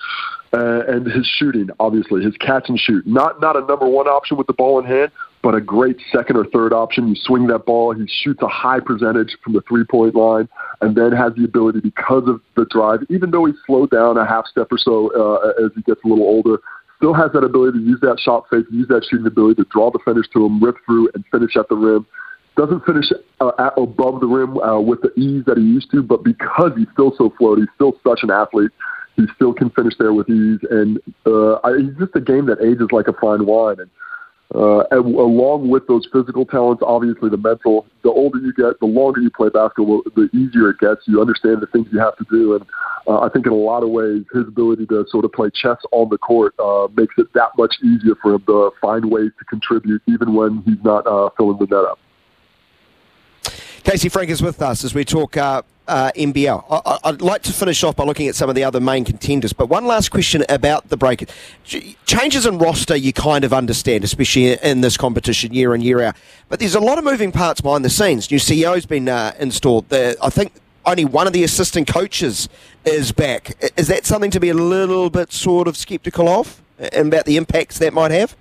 uh, 0.55 0.83
and 0.87 1.05
his 1.05 1.25
shooting, 1.25 1.69
obviously, 1.79 2.23
his 2.23 2.35
catch 2.37 2.69
and 2.69 2.79
shoot. 2.79 3.05
Not 3.05 3.41
not 3.41 3.55
a 3.55 3.61
number 3.61 3.87
one 3.87 4.07
option 4.07 4.37
with 4.37 4.47
the 4.47 4.53
ball 4.53 4.79
in 4.79 4.85
hand, 4.85 5.11
but 5.41 5.55
a 5.55 5.61
great 5.61 5.97
second 6.11 6.37
or 6.37 6.45
third 6.45 6.73
option. 6.73 7.07
You 7.07 7.15
swing 7.15 7.47
that 7.47 7.65
ball, 7.65 7.93
he 7.93 8.07
shoots 8.07 8.41
a 8.41 8.47
high 8.47 8.79
percentage 8.79 9.35
from 9.43 9.53
the 9.53 9.61
three 9.67 9.83
point 9.83 10.15
line, 10.15 10.47
and 10.81 10.95
then 10.95 11.11
has 11.11 11.33
the 11.35 11.45
ability 11.45 11.81
because 11.81 12.27
of 12.27 12.41
the 12.55 12.65
drive, 12.65 12.99
even 13.09 13.31
though 13.31 13.45
he's 13.45 13.55
slowed 13.65 13.91
down 13.91 14.17
a 14.17 14.25
half 14.25 14.45
step 14.47 14.67
or 14.71 14.77
so 14.77 15.11
uh, 15.13 15.65
as 15.65 15.71
he 15.75 15.81
gets 15.81 16.01
a 16.03 16.07
little 16.07 16.25
older. 16.25 16.59
Still 16.97 17.13
has 17.13 17.29
that 17.33 17.43
ability 17.43 17.79
to 17.79 17.85
use 17.85 17.99
that 18.01 18.19
shot 18.21 18.45
fake, 18.49 18.65
use 18.71 18.87
that 18.87 19.05
shooting 19.09 19.27
ability 19.27 19.61
to 19.61 19.69
draw 19.69 19.91
defenders 19.91 20.29
to 20.31 20.45
him, 20.45 20.63
rip 20.63 20.77
through, 20.85 21.09
and 21.13 21.25
finish 21.29 21.57
at 21.57 21.67
the 21.67 21.75
rim 21.75 22.05
doesn't 22.55 22.85
finish 22.85 23.05
uh, 23.41 23.51
at, 23.59 23.73
above 23.77 24.21
the 24.21 24.27
rim 24.27 24.57
uh, 24.59 24.79
with 24.79 25.01
the 25.01 25.13
ease 25.19 25.43
that 25.45 25.57
he 25.57 25.63
used 25.63 25.91
to, 25.91 26.01
but 26.01 26.23
because 26.23 26.71
he's 26.77 26.87
still 26.93 27.13
so 27.17 27.33
floaty, 27.39 27.59
he's 27.59 27.69
still 27.75 27.99
such 28.05 28.19
an 28.23 28.31
athlete, 28.31 28.71
he 29.15 29.25
still 29.35 29.53
can 29.53 29.69
finish 29.71 29.93
there 29.97 30.13
with 30.13 30.29
ease. 30.29 30.59
And 30.69 30.99
uh, 31.25 31.55
I, 31.63 31.77
he's 31.77 31.95
just 31.97 32.15
a 32.15 32.21
game 32.21 32.45
that 32.47 32.61
ages 32.61 32.87
like 32.91 33.07
a 33.07 33.13
fine 33.13 33.45
wine. 33.45 33.79
And 33.79 33.89
uh, 34.53 34.83
and 34.91 35.15
along 35.15 35.69
with 35.69 35.87
those 35.87 36.07
physical 36.13 36.45
talents, 36.45 36.83
obviously 36.85 37.29
the 37.29 37.37
mental. 37.37 37.85
The 38.03 38.11
older 38.11 38.37
you 38.37 38.53
get, 38.53 38.79
the 38.79 38.85
longer 38.85 39.19
you 39.19 39.31
play 39.31 39.49
basketball, 39.49 40.03
the 40.15 40.29
easier 40.33 40.69
it 40.69 40.77
gets. 40.77 41.01
You 41.07 41.19
understand 41.19 41.61
the 41.61 41.67
things 41.67 41.87
you 41.91 41.99
have 41.99 42.15
to 42.17 42.25
do, 42.29 42.55
and 42.55 42.65
uh, 43.07 43.21
I 43.21 43.29
think 43.29 43.47
in 43.47 43.51
a 43.51 43.55
lot 43.55 43.81
of 43.81 43.89
ways, 43.89 44.23
his 44.33 44.47
ability 44.47 44.85
to 44.87 45.05
sort 45.09 45.25
of 45.25 45.33
play 45.33 45.49
chess 45.49 45.77
on 45.91 46.09
the 46.09 46.19
court 46.19 46.53
uh, 46.59 46.87
makes 46.95 47.15
it 47.17 47.33
that 47.33 47.49
much 47.57 47.73
easier 47.83 48.13
for 48.21 48.35
him 48.35 48.43
to 48.45 48.71
find 48.79 49.09
ways 49.09 49.31
to 49.39 49.45
contribute, 49.45 50.01
even 50.07 50.35
when 50.35 50.61
he's 50.61 50.83
not 50.83 51.07
uh, 51.07 51.29
filling 51.35 51.57
the 51.57 51.65
net 51.65 51.83
up. 51.83 51.99
Casey 53.83 54.09
Frank 54.09 54.29
is 54.29 54.41
with 54.41 54.61
us 54.61 54.83
as 54.83 54.93
we 54.93 55.03
talk 55.03 55.37
uh, 55.37 55.63
uh, 55.87 56.11
NBL. 56.15 56.65
I, 57.03 57.11
would 57.11 57.21
like 57.21 57.43
to 57.43 57.53
finish 57.53 57.83
off 57.83 57.95
by 57.95 58.03
looking 58.03 58.27
at 58.27 58.35
some 58.35 58.49
of 58.49 58.55
the 58.55 58.63
other 58.63 58.79
main 58.79 59.05
contenders, 59.05 59.53
but 59.53 59.67
one 59.67 59.85
last 59.85 60.09
question 60.09 60.43
about 60.49 60.89
the 60.89 60.97
break. 60.97 61.29
Changes 62.05 62.45
in 62.45 62.57
roster 62.57 62.95
you 62.95 63.13
kind 63.13 63.43
of 63.43 63.53
understand, 63.53 64.03
especially 64.03 64.53
in 64.53 64.81
this 64.81 64.97
competition 64.97 65.53
year 65.53 65.75
in, 65.75 65.81
year 65.81 66.01
out. 66.01 66.15
But 66.49 66.59
there's 66.59 66.75
a 66.75 66.79
lot 66.79 66.97
of 66.97 67.03
moving 67.03 67.31
parts 67.31 67.61
behind 67.61 67.85
the 67.85 67.89
scenes. 67.89 68.29
New 68.31 68.39
CEO's 68.39 68.85
been 68.85 69.09
uh, 69.09 69.33
installed. 69.39 69.89
The, 69.89 70.17
I 70.21 70.29
think 70.29 70.53
only 70.85 71.05
one 71.05 71.27
of 71.27 71.33
the 71.33 71.43
assistant 71.43 71.87
coaches 71.87 72.49
is 72.85 73.11
back. 73.11 73.55
Is 73.77 73.87
that 73.87 74.05
something 74.05 74.31
to 74.31 74.39
be 74.39 74.49
a 74.49 74.53
little 74.53 75.09
bit 75.09 75.31
sort 75.31 75.67
of 75.67 75.75
sceptical 75.75 76.29
of 76.29 76.61
about 76.93 77.25
the 77.25 77.37
impacts 77.37 77.79
that 77.79 77.93
might 77.93 78.11
have? 78.11 78.35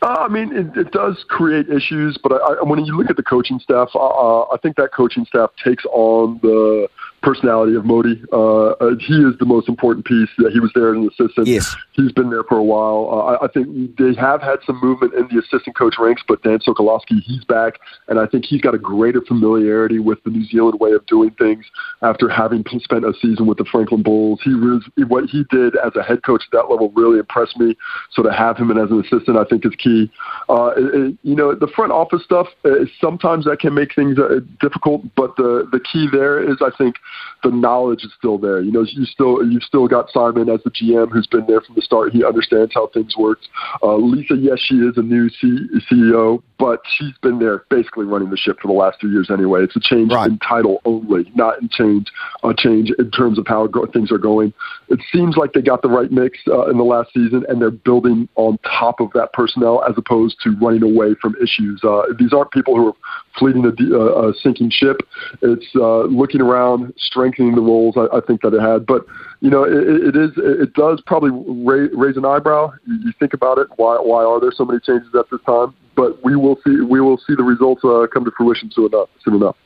Uh, 0.00 0.06
I 0.06 0.28
mean, 0.28 0.54
it, 0.54 0.76
it 0.76 0.92
does 0.92 1.24
create 1.28 1.68
issues, 1.68 2.18
but 2.22 2.32
I, 2.32 2.36
I, 2.36 2.62
when 2.62 2.84
you 2.84 2.96
look 2.96 3.10
at 3.10 3.16
the 3.16 3.22
coaching 3.22 3.58
staff, 3.58 3.88
uh, 3.94 4.42
I 4.42 4.56
think 4.62 4.76
that 4.76 4.92
coaching 4.92 5.24
staff 5.24 5.50
takes 5.62 5.84
on 5.86 6.38
the 6.42 6.88
personality 7.22 7.74
of 7.74 7.82
Mody. 7.82 8.22
Uh, 8.32 8.70
uh, 8.84 8.96
he 9.00 9.14
is 9.14 9.36
the 9.38 9.44
most 9.44 9.68
important 9.68 10.06
piece. 10.06 10.28
That 10.38 10.52
he 10.52 10.60
was 10.60 10.70
there 10.74 10.94
as 10.94 10.98
an 10.98 11.08
assistant. 11.08 11.48
Yes. 11.48 11.74
He's 11.98 12.12
been 12.12 12.30
there 12.30 12.44
for 12.44 12.56
a 12.56 12.62
while. 12.62 13.08
Uh, 13.10 13.32
I, 13.32 13.46
I 13.46 13.48
think 13.48 13.96
they 13.96 14.14
have 14.20 14.40
had 14.40 14.60
some 14.64 14.78
movement 14.80 15.14
in 15.14 15.26
the 15.34 15.42
assistant 15.42 15.76
coach 15.76 15.96
ranks, 15.98 16.22
but 16.28 16.40
Dan 16.44 16.60
Sokolowski, 16.60 17.20
he's 17.24 17.42
back, 17.42 17.80
and 18.06 18.20
I 18.20 18.26
think 18.26 18.44
he's 18.44 18.60
got 18.60 18.72
a 18.72 18.78
greater 18.78 19.20
familiarity 19.20 19.98
with 19.98 20.22
the 20.22 20.30
New 20.30 20.44
Zealand 20.44 20.78
way 20.78 20.92
of 20.92 21.04
doing 21.06 21.32
things 21.32 21.66
after 22.02 22.28
having 22.28 22.64
spent 22.84 23.04
a 23.04 23.12
season 23.20 23.48
with 23.48 23.58
the 23.58 23.64
Franklin 23.64 24.04
Bulls. 24.04 24.38
He 24.44 24.54
was 24.54 24.88
what 25.08 25.24
he 25.24 25.42
did 25.50 25.74
as 25.84 25.90
a 25.96 26.04
head 26.04 26.22
coach 26.22 26.44
at 26.46 26.52
that 26.52 26.70
level 26.70 26.92
really 26.94 27.18
impressed 27.18 27.58
me. 27.58 27.76
So 28.12 28.22
to 28.22 28.32
have 28.32 28.56
him 28.56 28.70
in 28.70 28.78
as 28.78 28.92
an 28.92 29.00
assistant, 29.00 29.36
I 29.36 29.42
think 29.42 29.66
is 29.66 29.74
key. 29.76 30.08
Uh, 30.48 30.74
it, 30.76 31.18
you 31.24 31.34
know, 31.34 31.52
the 31.52 31.66
front 31.74 31.90
office 31.90 32.22
stuff 32.22 32.46
uh, 32.64 32.84
sometimes 33.00 33.44
that 33.46 33.58
can 33.58 33.74
make 33.74 33.96
things 33.96 34.20
uh, 34.20 34.38
difficult, 34.60 35.02
but 35.16 35.34
the 35.34 35.68
the 35.72 35.80
key 35.80 36.06
there 36.12 36.38
is 36.38 36.58
I 36.60 36.70
think 36.78 36.94
the 37.42 37.50
knowledge 37.50 38.04
is 38.04 38.12
still 38.16 38.38
there. 38.38 38.60
You 38.60 38.70
know, 38.70 38.84
you 38.86 39.04
still 39.04 39.44
you've 39.44 39.64
still 39.64 39.88
got 39.88 40.10
Simon 40.10 40.48
as 40.48 40.60
the 40.62 40.70
GM 40.70 41.10
who's 41.10 41.26
been 41.26 41.46
there 41.48 41.60
from 41.60 41.74
the 41.74 41.87
start. 41.88 42.12
He 42.12 42.24
understands 42.24 42.72
how 42.74 42.88
things 42.88 43.16
work. 43.16 43.38
Uh, 43.82 43.96
Lisa, 43.96 44.36
yes, 44.36 44.58
she 44.60 44.76
is 44.76 44.96
a 44.96 45.02
new 45.02 45.28
C- 45.30 45.66
CEO, 45.90 46.42
but 46.58 46.80
she's 46.96 47.16
been 47.22 47.38
there 47.38 47.64
basically 47.70 48.04
running 48.04 48.30
the 48.30 48.36
ship 48.36 48.58
for 48.60 48.68
the 48.68 48.74
last 48.74 49.00
two 49.00 49.10
years 49.10 49.30
anyway. 49.30 49.62
It's 49.62 49.74
a 49.76 49.80
change 49.80 50.12
right. 50.12 50.30
in 50.30 50.38
title 50.38 50.80
only, 50.84 51.30
not 51.34 51.60
in 51.60 51.68
change 51.70 52.12
a 52.44 52.52
change 52.54 52.92
in 52.98 53.10
terms 53.10 53.38
of 53.38 53.46
how 53.46 53.66
go- 53.66 53.86
things 53.86 54.12
are 54.12 54.18
going. 54.18 54.52
It 54.88 55.00
seems 55.12 55.36
like 55.36 55.54
they 55.54 55.62
got 55.62 55.82
the 55.82 55.88
right 55.88 56.10
mix 56.12 56.38
uh, 56.46 56.66
in 56.66 56.76
the 56.76 56.84
last 56.84 57.12
season, 57.14 57.44
and 57.48 57.60
they're 57.60 57.70
building 57.70 58.28
on 58.36 58.58
top 58.58 59.00
of 59.00 59.10
that 59.14 59.32
personnel 59.32 59.82
as 59.88 59.94
opposed 59.96 60.36
to 60.44 60.54
running 60.60 60.82
away 60.82 61.14
from 61.20 61.34
issues. 61.42 61.80
Uh, 61.82 62.02
these 62.18 62.32
aren't 62.32 62.50
people 62.50 62.76
who 62.76 62.88
are 62.88 62.96
fleeting 63.38 63.64
a, 63.64 63.68
uh, 63.68 64.28
a 64.28 64.34
sinking 64.42 64.70
ship. 64.70 64.96
It's 65.42 65.66
uh, 65.74 66.02
looking 66.02 66.40
around, 66.40 66.92
strengthening 66.96 67.54
the 67.54 67.60
roles. 67.60 67.96
I, 67.96 68.16
I 68.16 68.20
think 68.20 68.42
that 68.42 68.54
it 68.54 68.60
had, 68.60 68.86
but 68.86 69.06
you 69.40 69.50
know, 69.50 69.64
it, 69.64 70.14
it 70.14 70.16
is. 70.16 70.30
It 70.36 70.74
does 70.74 71.00
probably 71.06 71.30
raise, 71.32 71.90
raise 71.94 72.16
an 72.16 72.24
eyebrow. 72.24 72.72
You, 72.86 73.12
think 73.18 73.34
about 73.34 73.58
it. 73.58 73.68
Why? 73.76 73.96
Why 73.96 74.24
are 74.24 74.40
there 74.40 74.52
so 74.52 74.64
many 74.64 74.80
changes 74.80 75.08
at 75.14 75.26
this 75.30 75.40
time? 75.46 75.74
But 75.94 76.22
we 76.24 76.36
will 76.36 76.56
see. 76.66 76.80
We 76.80 77.00
will 77.00 77.18
see 77.18 77.34
the 77.34 77.44
results 77.44 77.84
uh, 77.84 78.06
come 78.12 78.24
to 78.24 78.30
fruition 78.36 78.70
soon 78.72 78.86
enough. 78.86 79.08
Soon 79.24 79.34
enough. 79.34 79.56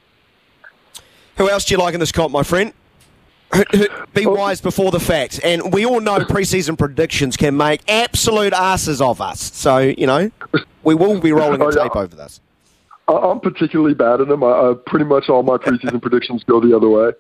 Who 1.36 1.48
else 1.48 1.64
do 1.64 1.74
you 1.74 1.78
like 1.78 1.94
in 1.94 2.00
this 2.00 2.12
comp, 2.12 2.32
my 2.32 2.42
friend? 2.42 2.72
Be 4.14 4.26
wise 4.26 4.60
before 4.60 4.90
the 4.90 5.00
fact. 5.00 5.40
And 5.44 5.72
we 5.72 5.84
all 5.84 6.00
know 6.00 6.18
preseason 6.20 6.78
predictions 6.78 7.36
can 7.36 7.56
make 7.56 7.82
absolute 7.86 8.52
asses 8.54 9.00
of 9.00 9.20
us. 9.20 9.40
So, 9.40 9.78
you 9.78 10.06
know, 10.06 10.30
we 10.82 10.94
will 10.94 11.20
be 11.20 11.32
rolling 11.32 11.58
the 11.58 11.70
tape 11.70 11.94
over 11.94 12.14
this. 12.16 12.40
I'm 13.09 13.40
particularly 13.40 13.94
bad 13.94 14.21
at 14.21 14.28
them. 14.28 14.44
I, 14.44 14.49
I, 14.49 14.75
pretty 14.87 15.04
much 15.04 15.28
all 15.28 15.42
my 15.42 15.56
preseason 15.56 16.00
predictions 16.00 16.44
go 16.44 16.61
the 16.61 16.76
other 16.76 16.88
way. 16.88 17.11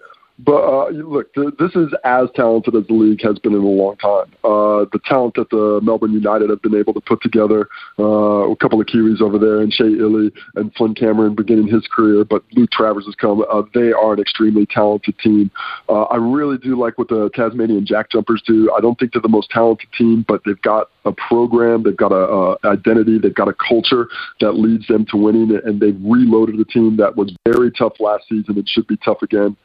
But 0.44 0.64
uh, 0.64 0.88
look, 0.90 1.32
th- 1.34 1.54
this 1.58 1.70
is 1.76 1.92
as 2.04 2.28
talented 2.34 2.74
as 2.74 2.86
the 2.88 2.94
league 2.94 3.22
has 3.22 3.38
been 3.38 3.52
in 3.52 3.60
a 3.60 3.66
long 3.66 3.96
time. 3.96 4.32
Uh, 4.42 4.86
the 4.92 4.98
talent 5.04 5.34
that 5.34 5.50
the 5.50 5.80
Melbourne 5.82 6.12
United 6.12 6.50
have 6.50 6.62
been 6.62 6.74
able 6.74 6.94
to 6.94 7.00
put 7.00 7.22
together, 7.22 7.68
uh, 7.98 8.50
a 8.50 8.56
couple 8.56 8.80
of 8.80 8.86
Kiwis 8.86 9.20
over 9.20 9.38
there, 9.38 9.60
and 9.60 9.72
Shea 9.72 9.84
Ili 9.84 10.32
and 10.56 10.74
Flynn 10.74 10.94
Cameron 10.94 11.36
beginning 11.36 11.68
his 11.68 11.86
career, 11.94 12.24
but 12.24 12.42
Luke 12.52 12.70
Travers 12.72 13.06
has 13.06 13.14
come. 13.14 13.44
Uh, 13.50 13.62
they 13.72 13.92
are 13.92 14.14
an 14.14 14.20
extremely 14.20 14.66
talented 14.66 15.16
team. 15.18 15.50
Uh, 15.88 16.02
I 16.04 16.16
really 16.16 16.58
do 16.58 16.78
like 16.78 16.98
what 16.98 17.08
the 17.08 17.30
Tasmanian 17.34 17.86
Jack 17.86 18.10
Jumpers 18.10 18.42
do. 18.44 18.72
I 18.76 18.80
don't 18.80 18.98
think 18.98 19.12
they're 19.12 19.22
the 19.22 19.28
most 19.28 19.50
talented 19.50 19.88
team, 19.96 20.24
but 20.26 20.42
they've 20.44 20.60
got 20.62 20.88
a 21.04 21.12
program, 21.12 21.84
they've 21.84 21.96
got 21.96 22.12
a, 22.12 22.56
a 22.64 22.68
identity, 22.68 23.18
they've 23.18 23.34
got 23.34 23.48
a 23.48 23.54
culture 23.68 24.08
that 24.40 24.52
leads 24.52 24.86
them 24.88 25.06
to 25.10 25.16
winning, 25.16 25.58
and 25.64 25.80
they've 25.80 25.98
reloaded 26.02 26.58
a 26.58 26.64
team 26.64 26.96
that 26.96 27.16
was 27.16 27.34
very 27.46 27.70
tough 27.70 27.94
last 28.00 28.24
season 28.28 28.56
and 28.56 28.68
should 28.68 28.86
be 28.86 28.96
tough 29.04 29.22
again. 29.22 29.56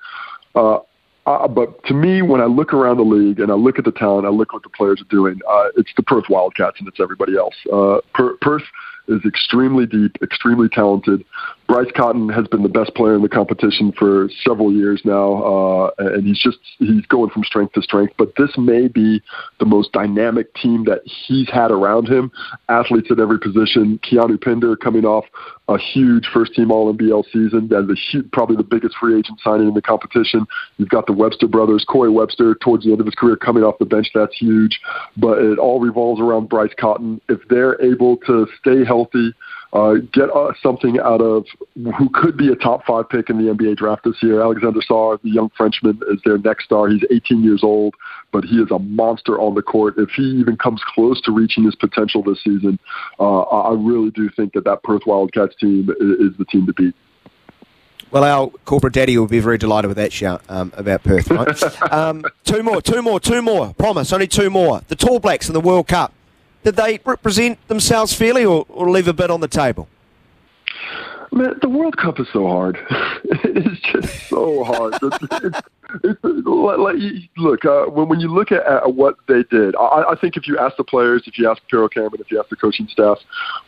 Uh, 0.58 0.80
uh, 1.28 1.48
but 1.48 1.84
to 1.84 1.94
me, 1.94 2.22
when 2.22 2.40
I 2.40 2.46
look 2.46 2.74
around 2.74 2.98
the 2.98 3.04
league 3.04 3.40
and 3.42 3.52
I 3.52 3.56
look 3.56 3.78
at 3.78 3.86
the 3.86 3.92
talent, 3.92 4.26
I 4.26 4.30
look 4.30 4.54
what 4.54 4.64
the 4.64 4.70
players 4.70 5.02
are 5.02 5.10
doing. 5.10 5.40
Uh, 5.48 5.68
it's 5.76 5.92
the 5.98 6.04
Perth 6.04 6.24
Wildcats 6.30 6.78
and 6.80 6.88
it's 6.88 7.02
everybody 7.02 7.36
else. 7.38 7.56
Uh, 7.72 8.00
per- 8.14 8.38
Perth 8.42 8.64
is 9.10 9.22
extremely 9.26 9.86
deep, 9.86 10.16
extremely 10.22 10.70
talented. 10.70 11.24
Bryce 11.68 11.92
Cotton 11.96 12.30
has 12.30 12.48
been 12.48 12.64
the 12.64 12.70
best 12.70 12.96
player 12.96 13.16
in 13.16 13.22
the 13.22 13.30
competition 13.30 13.92
for 13.98 14.30
several 14.46 14.72
years 14.72 15.02
now, 15.04 15.44
uh, 15.44 15.92
and 15.98 16.26
he's 16.26 16.42
just 16.42 16.60
he's 16.80 17.06
going 17.08 17.30
from 17.30 17.44
strength 17.44 17.74
to 17.74 17.82
strength. 17.82 18.14
But 18.18 18.34
this 18.38 18.52
may 18.58 18.88
be 18.88 19.22
the 19.60 19.66
most 19.66 19.92
dynamic 19.92 20.54
team 20.56 20.86
that 20.86 21.02
he's 21.06 21.50
had 21.50 21.72
around 21.72 22.08
him. 22.08 22.32
Athletes 22.70 23.10
at 23.12 23.20
every 23.20 23.40
position. 23.40 24.00
Keanu 24.00 24.42
Pinder 24.42 24.76
coming 24.78 25.06
off 25.06 25.26
a 25.70 25.78
huge 25.78 26.28
first 26.34 26.54
team 26.54 26.72
All 26.72 26.94
NBL 26.94 27.26
season. 27.26 27.68
That 27.70 27.90
is 27.92 28.00
huge, 28.12 28.32
probably 28.32 28.56
the 28.56 28.64
biggest 28.64 28.96
free 28.98 29.18
agent 29.18 29.40
signing 29.44 29.68
in 29.68 29.74
the 29.74 29.82
competition. 29.82 30.46
You've 30.78 30.90
got 30.90 31.08
the 31.08 31.14
Webster 31.14 31.48
brothers, 31.48 31.86
Corey 31.88 32.10
Webster, 32.10 32.56
towards 32.56 32.86
the 32.86 32.92
end 32.92 33.02
of 33.02 33.06
his 33.06 33.16
career, 33.16 33.36
coming 33.36 33.64
off 33.64 33.78
the 33.80 33.86
bench. 33.86 34.08
That's 34.14 34.36
huge. 34.38 34.80
But 35.18 35.40
it 35.40 35.60
all 35.60 35.80
revolves 35.80 36.22
around 36.22 36.48
Bryce 36.48 36.74
Cotton. 36.80 37.20
If 37.28 37.40
they're 37.50 37.82
able 37.82 38.18
to 38.28 38.48
stay 38.60 38.86
healthy, 38.86 39.34
uh, 39.74 39.96
get 40.14 40.30
uh, 40.34 40.54
something 40.62 41.00
out 41.00 41.22
of 41.22 41.46
who 41.76 42.10
could 42.14 42.38
be 42.38 42.50
a 42.50 42.56
top 42.56 42.86
five 42.86 43.10
pick 43.10 43.30
in 43.30 43.38
the 43.38 43.52
NBA 43.52 43.78
draft 43.78 44.04
this 44.04 44.16
year. 44.22 44.42
Alexander 44.42 44.80
Sarr, 44.90 45.22
the 45.22 45.30
young 45.30 45.50
Frenchman, 45.58 46.00
is 46.10 46.20
their 46.24 46.38
next 46.38 46.66
star. 46.66 46.88
He's 46.88 47.04
18 47.12 47.44
years 47.44 47.64
old, 47.64 47.96
but 48.32 48.46
he 48.46 48.58
is 48.58 48.72
a 48.72 48.80
monster 48.80 49.40
on 49.40 49.56
the 49.56 49.62
court. 49.62 49.96
If 49.98 50.10
he 50.12 50.24
even 50.24 50.58
comes 50.58 50.82
close 50.96 51.22
to 51.22 51.32
reaching 51.32 51.66
his 51.66 51.76
potential 51.76 52.24
this 52.24 52.42
season, 52.44 52.80
uh, 53.20 53.42
I 53.42 53.74
really 53.74 54.12
do 54.12 54.30
think 54.36 54.54
that 54.54 54.64
that 54.64 54.84
Perth 54.84 55.04
Wildcats 55.06 55.56
team 55.56 55.90
is, 56.00 56.32
is 56.32 56.38
the 56.38 56.46
team 56.46 56.66
to 56.68 56.74
beat. 56.74 56.96
Well, 58.10 58.24
our 58.24 58.50
corporate 58.64 58.94
daddy 58.94 59.18
will 59.18 59.28
be 59.28 59.42
very 59.42 59.58
delighted 59.58 59.90
with 59.90 59.98
that 59.98 60.14
shout 60.14 60.42
um, 60.48 60.72
about 60.78 61.04
Perth. 61.04 61.30
Right? 61.30 61.92
um, 61.92 62.24
two 62.46 62.64
more, 62.64 62.82
two 62.82 63.02
more, 63.02 63.20
two 63.20 63.42
more. 63.42 63.74
Promise, 63.74 64.14
only 64.14 64.28
two 64.28 64.50
more. 64.50 64.82
The 64.88 64.96
Tall 64.96 65.20
Blacks 65.20 65.50
in 65.50 65.54
the 65.54 65.60
World 65.60 65.88
Cup. 65.88 66.14
Did 66.68 66.76
they 66.76 67.00
represent 67.06 67.66
themselves 67.70 68.12
fairly, 68.12 68.44
or, 68.44 68.66
or 68.68 68.90
leave 68.90 69.08
a 69.08 69.14
bit 69.14 69.32
on 69.32 69.40
the 69.40 69.48
table? 69.48 69.88
Man, 71.32 71.56
the 71.62 71.70
World 71.70 71.96
Cup 71.96 72.20
is 72.20 72.28
so 72.34 72.46
hard. 72.46 72.78
it 73.24 73.66
is 73.66 73.80
just 73.80 74.28
so 74.28 74.66
hard. 74.66 74.98
It's, 75.02 75.46
it's, 75.46 75.62
like, 76.04 76.96
look, 77.38 77.66
uh, 77.66 77.86
when 77.86 78.10
when 78.10 78.20
you 78.20 78.34
look 78.34 78.52
at, 78.52 78.66
at 78.66 78.94
what 78.94 79.16
they 79.28 79.44
did, 79.50 79.76
I, 79.76 80.04
I 80.12 80.16
think 80.20 80.38
if 80.38 80.48
you 80.48 80.58
ask 80.58 80.76
the 80.78 80.84
players, 80.84 81.24
if 81.26 81.38
you 81.38 81.50
ask 81.50 81.62
Pero 81.70 81.88
Cameron, 81.88 82.20
if 82.20 82.32
you 82.32 82.40
ask 82.40 82.50
the 82.50 82.56
coaching 82.56 82.88
staff, 82.88 83.18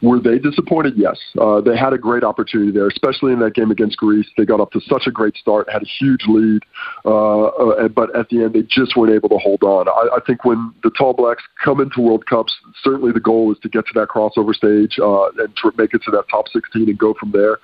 were 0.01 0.19
they 0.19 0.39
disappointed? 0.39 0.93
Yes, 0.97 1.17
uh, 1.39 1.61
they 1.61 1.77
had 1.77 1.93
a 1.93 1.97
great 1.97 2.23
opportunity 2.23 2.71
there, 2.71 2.87
especially 2.87 3.33
in 3.33 3.39
that 3.39 3.53
game 3.53 3.71
against 3.71 3.97
Greece. 3.97 4.27
They 4.37 4.45
got 4.45 4.59
up 4.59 4.71
to 4.71 4.81
such 4.81 5.03
a 5.07 5.11
great 5.11 5.35
start, 5.35 5.69
had 5.69 5.81
a 5.81 5.89
huge 5.99 6.25
lead, 6.27 6.63
uh, 7.05 7.45
uh, 7.45 7.87
but 7.87 8.15
at 8.15 8.29
the 8.29 8.43
end 8.43 8.53
they 8.53 8.63
just 8.63 8.95
weren't 8.95 9.13
able 9.13 9.29
to 9.29 9.37
hold 9.37 9.63
on. 9.63 9.87
I, 9.87 10.17
I 10.17 10.19
think 10.25 10.45
when 10.45 10.73
the 10.83 10.91
Tall 10.91 11.13
Blacks 11.13 11.43
come 11.63 11.79
into 11.79 12.01
World 12.01 12.25
Cups, 12.25 12.53
certainly 12.83 13.11
the 13.11 13.19
goal 13.19 13.51
is 13.51 13.59
to 13.59 13.69
get 13.69 13.85
to 13.87 13.93
that 13.95 14.09
crossover 14.09 14.53
stage 14.53 14.99
uh, 14.99 15.29
and 15.37 15.55
to 15.61 15.71
make 15.77 15.93
it 15.93 16.01
to 16.03 16.11
that 16.11 16.25
top 16.29 16.47
16 16.49 16.89
and 16.89 16.97
go 16.97 17.13
from 17.19 17.31
there. 17.31 17.57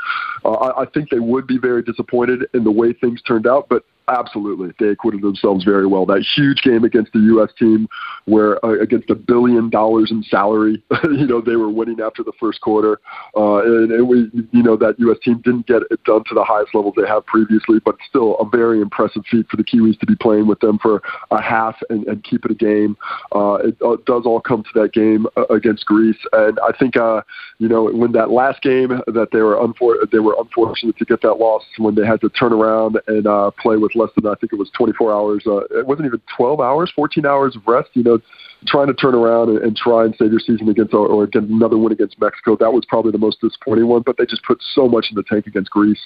Uh, 0.44 0.54
I, 0.54 0.84
I 0.84 0.86
think 0.86 1.10
they 1.10 1.20
would 1.20 1.48
be 1.48 1.58
very 1.58 1.84
disappointed 1.84 2.48
in 2.54 2.64
the 2.64 2.72
way 2.72 2.94
things 2.94 3.22
turned 3.22 3.48
out, 3.48 3.68
but 3.70 3.84
Absolutely, 4.08 4.72
they 4.80 4.90
acquitted 4.90 5.22
themselves 5.22 5.64
very 5.64 5.88
well. 5.88 6.06
That 6.06 6.24
huge 6.36 6.62
game 6.62 6.84
against 6.84 7.12
the 7.12 7.20
U.S. 7.20 7.50
team, 7.58 7.88
where 8.26 8.64
uh, 8.64 8.80
against 8.80 9.10
a 9.10 9.16
billion 9.16 9.70
dollars 9.70 10.12
in 10.12 10.22
salary, 10.24 10.84
you 11.04 11.26
know 11.26 11.42
they 11.42 11.56
were 11.56 11.70
winning 11.70 12.00
after 12.02 12.24
the 12.24 12.32
first 12.40 12.62
quarter, 12.62 13.00
uh, 13.36 13.64
and, 13.64 13.92
and 13.92 14.08
we, 14.08 14.30
you 14.52 14.62
know, 14.62 14.78
that 14.78 15.00
U.S. 15.00 15.18
team 15.24 15.42
didn't 15.44 15.66
get 15.66 15.82
it 15.90 16.04
done 16.04 16.24
to 16.28 16.36
the 16.36 16.44
highest 16.44 16.76
levels 16.76 16.94
they 16.96 17.08
have 17.08 17.26
previously, 17.26 17.80
but 17.84 17.96
still 18.08 18.38
a 18.38 18.48
very 18.48 18.80
impressive 18.80 19.24
feat 19.30 19.48
for 19.50 19.58
the 19.58 19.64
Kiwis 19.64 20.00
to 20.00 20.06
be 20.06 20.16
playing 20.16 20.48
with 20.48 20.60
them 20.60 20.78
for 20.78 21.02
a 21.32 21.42
half 21.42 21.76
and, 21.90 22.06
and 22.06 22.24
keep 22.24 22.46
it 22.46 22.52
a 22.52 22.56
game. 22.56 22.96
Uh, 23.34 23.56
it 23.56 23.78
uh, 23.84 23.98
does 24.06 24.26
all 24.26 24.40
come 24.40 24.64
to 24.64 24.82
that 24.82 24.94
game 24.94 25.26
uh, 25.36 25.46
against 25.46 25.86
Greece, 25.86 26.18
and 26.34 26.60
I 26.60 26.78
think, 26.78 26.96
uh, 26.96 27.22
you 27.58 27.68
know, 27.68 27.86
when 27.92 28.12
that 28.12 28.30
last 28.30 28.62
game 28.62 29.02
that 29.08 29.30
they 29.32 29.42
were 29.42 29.56
unfor- 29.56 30.10
they 30.12 30.20
were 30.20 30.36
unfortunate 30.40 30.98
to 30.98 31.06
get 31.06 31.22
that 31.24 31.36
loss 31.36 31.64
when 31.78 31.96
they 31.96 32.06
had 32.06 32.22
to 32.22 32.30
turn 32.30 32.54
around 32.54 33.00
and 33.08 33.26
uh, 33.26 33.50
play 33.60 33.78
with 33.78 33.95
less 33.96 34.10
than 34.16 34.28
I 34.28 34.36
think 34.36 34.54
it 34.54 34.60
was 34.60 34.70
24 34.78 35.14
hours. 35.14 35.44
Uh, 35.46 35.62
it 35.78 35.86
wasn't 35.86 36.08
even 36.08 36.22
12 36.36 36.60
hours, 36.60 36.92
14 36.96 37.26
hours 37.26 37.56
of 37.56 37.62
rest. 37.68 37.90
You 37.94 38.04
know, 38.04 38.20
trying 38.68 38.88
to 38.88 38.94
turn 38.94 39.16
around 39.16 39.50
and, 39.50 39.60
and 39.60 39.76
try 39.76 40.06
and 40.06 40.16
save 40.18 40.32
your 40.32 40.40
season 40.40 40.70
against 40.70 40.94
or, 40.94 41.08
or 41.08 41.28
get 41.28 41.44
another 41.44 41.78
win 41.78 41.92
against 41.92 42.20
Mexico. 42.20 42.56
That 42.58 42.74
was 42.74 42.84
probably 42.88 43.12
the 43.12 43.18
most 43.18 43.42
disappointing 43.42 43.88
one. 43.88 44.02
But 44.02 44.18
they 44.18 44.26
just 44.26 44.44
put 44.44 44.62
so 44.74 44.88
much 44.88 45.08
in 45.10 45.16
the 45.16 45.24
tank 45.24 45.48
against 45.48 45.70
Greece. 45.70 46.02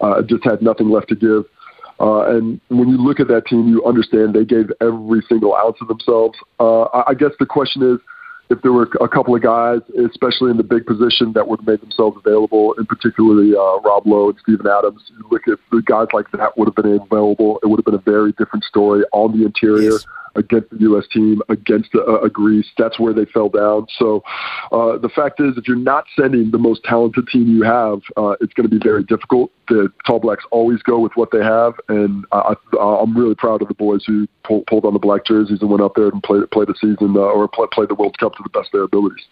Uh, 0.00 0.22
just 0.22 0.44
had 0.44 0.62
nothing 0.62 0.90
left 0.90 1.08
to 1.08 1.16
give. 1.16 1.44
Uh, 2.00 2.34
and 2.34 2.60
when 2.68 2.88
you 2.88 2.96
look 2.96 3.20
at 3.20 3.28
that 3.28 3.46
team, 3.46 3.68
you 3.68 3.84
understand 3.84 4.34
they 4.34 4.44
gave 4.44 4.72
every 4.80 5.22
single 5.28 5.54
ounce 5.54 5.76
of 5.82 5.88
themselves. 5.88 6.38
Uh, 6.58 6.82
I, 6.84 7.10
I 7.10 7.14
guess 7.14 7.32
the 7.38 7.46
question 7.46 7.82
is 7.82 8.00
if 8.50 8.60
there 8.62 8.72
were 8.72 8.88
a 9.00 9.08
couple 9.08 9.34
of 9.34 9.42
guys, 9.42 9.80
especially 10.10 10.50
in 10.50 10.56
the 10.56 10.64
big 10.64 10.84
position, 10.84 11.32
that 11.34 11.46
would 11.46 11.60
have 11.60 11.66
made 11.66 11.80
themselves 11.80 12.18
available, 12.24 12.74
and 12.76 12.88
particularly 12.88 13.54
uh, 13.54 13.78
Rob 13.80 14.06
Loe 14.06 14.30
and 14.30 14.38
Steven 14.40 14.66
Adams, 14.66 15.00
look 15.30 15.42
if 15.46 15.58
the 15.70 15.82
guys 15.82 16.08
like 16.12 16.30
that 16.32 16.58
would 16.58 16.66
have 16.66 16.74
been 16.74 16.98
available, 17.00 17.60
it 17.62 17.66
would 17.66 17.78
have 17.78 17.84
been 17.84 17.94
a 17.94 17.98
very 17.98 18.32
different 18.32 18.64
story 18.64 19.04
on 19.12 19.38
the 19.38 19.46
interior. 19.46 19.92
Yes 19.92 20.06
against 20.36 20.70
the 20.70 20.78
U.S. 20.80 21.04
team, 21.12 21.40
against 21.48 21.94
a, 21.94 22.20
a 22.22 22.30
Greece. 22.30 22.68
That's 22.78 22.98
where 22.98 23.12
they 23.12 23.24
fell 23.26 23.48
down. 23.48 23.86
So 23.98 24.22
uh, 24.72 24.98
the 24.98 25.10
fact 25.14 25.40
is, 25.40 25.56
if 25.56 25.66
you're 25.66 25.76
not 25.76 26.04
sending 26.18 26.50
the 26.50 26.58
most 26.58 26.82
talented 26.84 27.28
team 27.28 27.48
you 27.48 27.62
have, 27.62 28.00
uh, 28.16 28.36
it's 28.40 28.52
going 28.54 28.68
to 28.68 28.74
be 28.74 28.80
very 28.82 29.04
difficult. 29.04 29.50
The 29.68 29.88
Tall 30.06 30.18
Blacks 30.20 30.44
always 30.50 30.82
go 30.82 30.98
with 30.98 31.12
what 31.14 31.30
they 31.30 31.42
have, 31.42 31.74
and 31.88 32.24
I, 32.32 32.54
I, 32.78 32.78
I'm 32.78 33.16
really 33.16 33.34
proud 33.34 33.62
of 33.62 33.68
the 33.68 33.74
boys 33.74 34.04
who 34.06 34.26
pull, 34.44 34.64
pulled 34.66 34.84
on 34.84 34.92
the 34.92 34.98
black 34.98 35.24
jerseys 35.24 35.60
and 35.60 35.70
went 35.70 35.82
out 35.82 35.94
there 35.94 36.08
and 36.08 36.22
played, 36.22 36.50
played 36.50 36.68
the 36.68 36.74
season 36.80 37.14
uh, 37.16 37.20
or 37.20 37.48
play, 37.48 37.66
played 37.72 37.88
the 37.88 37.94
World 37.94 38.18
Cup 38.18 38.34
to 38.34 38.42
the 38.42 38.50
best 38.50 38.68
of 38.68 38.72
their 38.72 38.82
abilities. 38.84 39.26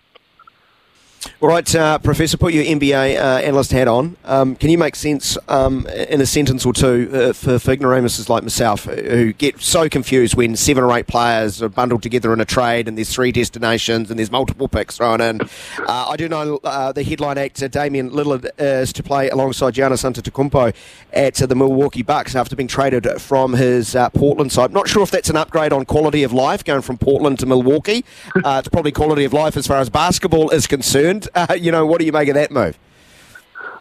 All 1.41 1.49
right, 1.49 1.75
uh, 1.75 1.99
Professor, 1.99 2.37
put 2.37 2.53
your 2.53 2.65
NBA 2.65 3.17
uh, 3.17 3.39
analyst 3.39 3.73
hat 3.73 3.89
on. 3.89 4.17
Um, 4.25 4.57
can 4.57 4.71
you 4.71 4.79
make 4.79 4.97
sense 4.97 5.39
um, 5.49 5.87
in 5.87 6.21
a 6.21 6.27
sentence 6.27 6.67
or 6.67 6.73
two 6.73 7.11
uh, 7.13 7.33
for, 7.33 7.59
for 7.59 7.73
ignoramuses 7.73 8.29
like 8.29 8.43
myself 8.43 8.85
who 8.85 9.33
get 9.33 9.61
so 9.61 9.89
confused 9.89 10.37
when 10.37 10.57
seven 10.57 10.85
or 10.85 10.97
eight 10.97 11.07
players 11.07 11.63
are 11.63 11.69
bundled 11.69 12.03
together 12.03 12.33
in 12.33 12.41
a 12.41 12.45
trade 12.45 12.89
and 12.89 12.97
there's 12.97 13.13
three 13.13 13.33
destinations 13.33 14.11
and 14.11 14.19
there's 14.19 14.31
multiple 14.31 14.69
picks 14.69 14.97
thrown 14.97 15.21
in? 15.21 15.41
Uh, 15.79 16.09
I 16.09 16.17
do 16.17 16.29
know 16.29 16.61
uh, 16.65 16.93
the 16.93 17.03
headline 17.03 17.39
actor 17.39 17.69
Damian 17.69 18.11
Lillard 18.11 18.51
is 18.59 18.93
to 18.95 19.03
play 19.03 19.31
alongside 19.31 19.75
Giannis 19.75 20.05
Antetokounmpo 20.05 20.75
at 21.13 21.35
the 21.35 21.55
Milwaukee 21.55 22.03
Bucks 22.03 22.35
after 22.35 22.57
being 22.57 22.69
traded 22.69 23.07
from 23.21 23.55
his 23.55 23.95
uh, 23.95 24.11
Portland 24.11 24.53
side. 24.53 24.73
Not 24.73 24.89
sure 24.89 25.03
if 25.03 25.11
that's 25.11 25.31
an 25.31 25.37
upgrade 25.37 25.73
on 25.73 25.85
quality 25.85 26.23
of 26.23 26.33
life 26.33 26.65
going 26.65 26.83
from 26.83 26.99
Portland 26.99 27.39
to 27.39 27.47
Milwaukee. 27.47 28.05
it's 28.35 28.69
probably 28.69 28.93
quality 28.93 29.25
of 29.25 29.33
life 29.33 29.57
as 29.57 29.67
far 29.67 29.79
as 29.79 29.89
basketball 29.89 30.51
is 30.51 30.67
concerned. 30.67 31.18
Uh, 31.35 31.55
you 31.59 31.73
know, 31.73 31.87
what 31.87 31.99
do 31.99 32.07
you 32.07 32.13
make 32.13 32.29
of 32.29 32.35
that 32.35 32.51
move? 32.51 32.79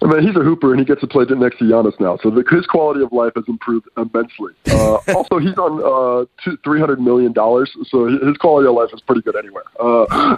I 0.02 0.06
mean, 0.06 0.28
he's 0.28 0.36
a 0.36 0.44
hooper, 0.44 0.72
and 0.72 0.80
he 0.80 0.86
gets 0.86 1.02
to 1.02 1.08
play 1.08 1.26
next 1.30 1.58
to 1.58 1.66
Giannis 1.66 2.00
now, 2.00 2.18
so 2.22 2.30
the, 2.30 2.44
his 2.50 2.68
quality 2.68 3.02
of 3.02 3.12
life 3.12 3.34
has 3.36 3.46
improved 3.48 3.88
immensely. 3.98 4.54
Uh, 4.70 4.96
also, 5.16 5.40
he's 5.40 5.58
on 5.58 5.82
uh, 5.82 6.26
two, 6.44 6.58
three 6.64 6.80
hundred 6.80 7.02
million 7.02 7.34
dollars, 7.34 7.72
so 7.88 8.06
his 8.06 8.38
quality 8.38 8.68
of 8.68 8.76
life 8.76 8.90
is 8.94 9.02
pretty 9.02 9.22
good 9.22 9.36
anywhere. 9.36 9.64
Uh, 9.80 10.04
uh, 10.04 10.38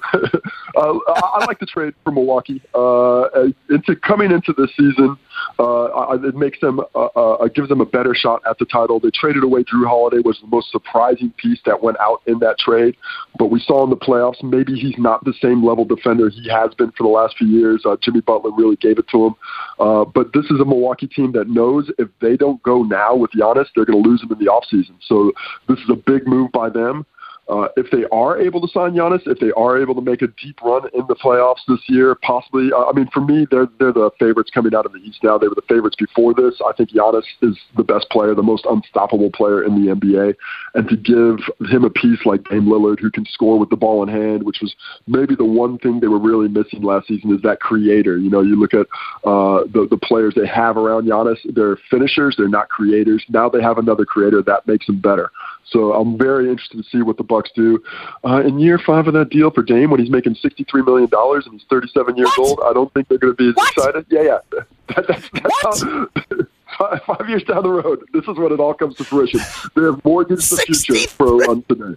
I, 0.76 1.22
I 1.34 1.46
like 1.46 1.60
the 1.60 1.66
trade 1.66 1.94
for 2.04 2.12
Milwaukee. 2.12 2.62
Uh, 2.74 3.50
into 3.70 3.96
coming 3.98 4.32
into 4.32 4.54
this 4.54 4.70
season, 4.78 5.18
uh, 5.60 6.18
it 6.24 6.36
makes 6.36 6.60
them 6.62 6.80
uh, 6.96 7.06
uh, 7.06 7.48
gives 7.50 7.68
them 7.70 7.82
a 7.82 7.86
better 7.86 8.16
shot 8.16 8.42
at 8.50 8.58
the 8.60 8.66
title. 8.66 9.00
They 9.00 9.12
traded 9.14 9.44
away 9.44 9.64
Jrue 9.64 9.86
Holiday, 9.86 10.20
was 10.24 10.40
the 10.42 10.48
most 10.48 10.72
surprising 10.72 11.34
piece 11.38 11.60
that 11.66 11.84
went 11.84 12.00
out 12.00 12.22
in 12.28 12.40
that 12.40 12.58
trade. 12.58 12.96
But 13.38 13.48
we 13.48 13.60
saw 13.60 13.84
in 13.84 13.90
the 13.90 13.98
playoffs, 13.98 14.42
maybe 14.42 14.76
he's 14.76 14.98
not 14.98 15.24
the 15.26 15.34
same 15.42 15.66
level 15.66 15.84
defender 15.86 16.30
he 16.30 16.50
has 16.50 16.74
been 16.76 16.92
for 16.92 17.04
the 17.04 17.10
last 17.10 17.38
few 17.38 17.48
years. 17.48 17.84
Uh, 17.86 17.98
Jimmy 18.02 18.22
Butler 18.22 18.52
really 18.52 18.78
gave 18.78 18.98
it 19.00 19.08
to 19.10 19.28
him. 19.28 19.36
Uh, 19.80 20.06
but 20.06 20.32
this 20.34 20.46
is 20.46 20.60
a 20.60 20.66
Milwaukee 20.66 21.08
team 21.08 21.32
that 21.34 21.50
knows 21.50 21.92
if 21.98 22.08
they 22.22 22.38
don't 22.38 22.62
go 22.64 22.84
now 22.84 23.16
with 23.16 23.32
Giannis, 23.32 23.68
they're 23.76 23.86
going 23.86 24.02
to 24.02 24.10
lose 24.10 24.24
him 24.24 24.32
in 24.32 24.40
the 24.40 24.50
offseason. 24.52 24.96
So 25.02 25.32
this 25.68 25.80
is 25.80 25.90
a 25.90 25.96
big 25.96 26.26
move 26.28 26.52
by 26.52 26.70
them. 26.70 27.06
Uh, 27.50 27.68
if 27.78 27.90
they 27.92 28.06
are 28.12 28.40
able 28.40 28.62
to 28.62 28.68
sign 28.68 28.92
Giannis, 28.92 29.26
if 29.26 29.40
they 29.40 29.52
are 29.58 29.82
able 29.82 29.96
to 29.96 30.02
make 30.02 30.22
a 30.22 30.28
deep 30.28 30.62
run 30.62 30.84
in 30.94 31.02
the 31.08 31.16
playoffs 31.16 31.62
this 31.68 31.80
year, 31.88 32.14
possibly. 32.22 32.70
Uh, 32.72 32.86
I 32.86 32.94
mean, 32.94 33.10
for 33.12 33.22
me, 33.22 33.48
they're 33.50 33.68
they're 33.80 33.92
the 33.92 34.12
favorites 34.20 34.52
coming 34.54 34.76
out 34.76 34.86
of 34.86 34.94
the 34.94 35.00
East 35.00 35.24
now. 35.24 35.38
They 35.40 35.48
were 35.48 35.56
the 35.56 35.64
favorites 35.68 35.96
before 35.98 36.36
this. 36.36 36.62
I 36.64 36.74
think 36.74 36.92
Giannis 36.92 37.24
is 37.42 37.58
the 37.76 37.84
best 37.84 38.08
player, 38.12 38.36
the 38.36 38.44
most 38.44 38.66
unstoppable 38.70 39.32
player 39.32 39.64
in 39.64 39.84
the 39.84 39.96
NBA, 39.96 40.36
and 40.76 40.88
to 40.90 40.96
give 40.96 41.40
him 41.72 41.84
a 41.84 41.90
piece 41.90 42.24
like 42.24 42.44
Dame 42.50 42.66
Lillard, 42.66 43.00
who 43.00 43.10
can 43.10 43.26
score 43.26 43.58
with 43.58 43.72
the 43.72 43.76
ball 43.76 44.04
in 44.04 44.10
hand, 44.10 44.44
which 44.44 44.60
was 44.62 44.76
maybe 45.08 45.34
the 45.34 45.44
one 45.46 45.80
thing 45.80 46.00
they 46.00 46.08
were 46.08 46.20
really 46.20 46.48
missing 46.48 46.84
last 46.84 47.08
season, 47.08 47.34
is 47.34 47.42
that 47.42 47.62
creator. 47.62 48.18
You 48.18 48.30
know, 48.30 48.42
you 48.42 48.60
look 48.60 48.76
at 48.76 48.86
uh, 49.26 49.66
the 49.74 49.88
the 49.90 49.98
players 49.98 50.36
they 50.36 50.48
have 50.48 50.78
around 50.78 51.08
Giannis; 51.08 51.40
they're 51.56 51.78
finishers, 51.90 52.36
they're 52.38 52.48
not 52.48 52.70
creators. 52.70 53.26
Now 53.28 53.50
they 53.50 53.62
have 53.64 53.80
another 53.80 54.06
creator 54.06 54.44
that 54.44 54.68
makes 54.68 54.86
them 54.86 55.02
better. 55.02 55.32
So 55.66 55.94
I'm 55.94 56.18
very 56.18 56.50
interested 56.50 56.78
to 56.78 56.90
see 56.90 57.02
what 57.02 57.18
the 57.18 57.24
Bucks 57.24 57.52
do 57.56 57.82
uh, 58.26 58.42
in 58.42 58.60
year 58.60 58.80
five 58.80 59.08
of 59.08 59.14
that 59.14 59.30
deal 59.30 59.52
for 59.52 59.62
Dame 59.62 59.92
when 59.92 60.00
he's 60.00 60.10
making 60.10 60.36
63 60.36 60.82
million 60.82 61.10
dollars 61.10 61.46
and 61.46 61.54
he's 61.54 61.68
37 61.70 62.18
years 62.18 62.30
what? 62.38 62.40
old. 62.40 62.60
I 62.66 62.74
don't 62.74 62.92
think 62.94 63.08
they're 63.08 63.20
going 63.20 63.34
to 63.34 63.38
be 63.38 63.50
as 63.50 63.56
what? 63.56 63.72
excited. 63.78 64.06
Yeah, 64.10 64.22
yeah. 64.22 64.40
That, 64.96 65.06
that's 65.08 65.30
that's 65.30 65.84
how, 65.84 66.98
five 67.06 67.30
years 67.30 67.44
down 67.44 67.62
the 67.62 67.70
road, 67.70 68.04
this 68.12 68.24
is 68.24 68.38
when 68.38 68.52
it 68.52 68.60
all 68.60 68.74
comes 68.74 68.96
to 68.96 69.04
fruition. 69.04 69.40
They 69.76 69.84
have 69.84 70.04
mortgaged 70.04 70.50
the 70.50 70.58
future 70.58 71.08
for 71.10 71.48
on 71.48 71.62
today. 71.70 71.96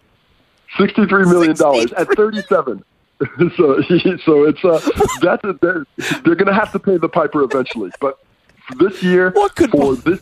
Sixty-three 0.76 1.24
million 1.24 1.56
dollars 1.56 1.90
at 1.94 2.08
thirty-seven. 2.08 2.84
so, 3.56 3.80
so 4.24 4.44
it's 4.44 4.64
uh, 4.64 4.80
that's 5.22 5.44
a, 5.44 5.56
they're, 5.62 5.86
they're 6.24 6.34
going 6.34 6.46
to 6.46 6.54
have 6.54 6.72
to 6.72 6.78
pay 6.78 6.96
the 6.96 7.08
piper 7.08 7.42
eventually. 7.42 7.90
But 8.00 8.18
this 8.78 9.02
year, 9.02 9.32
for 9.70 9.94
this 9.96 10.20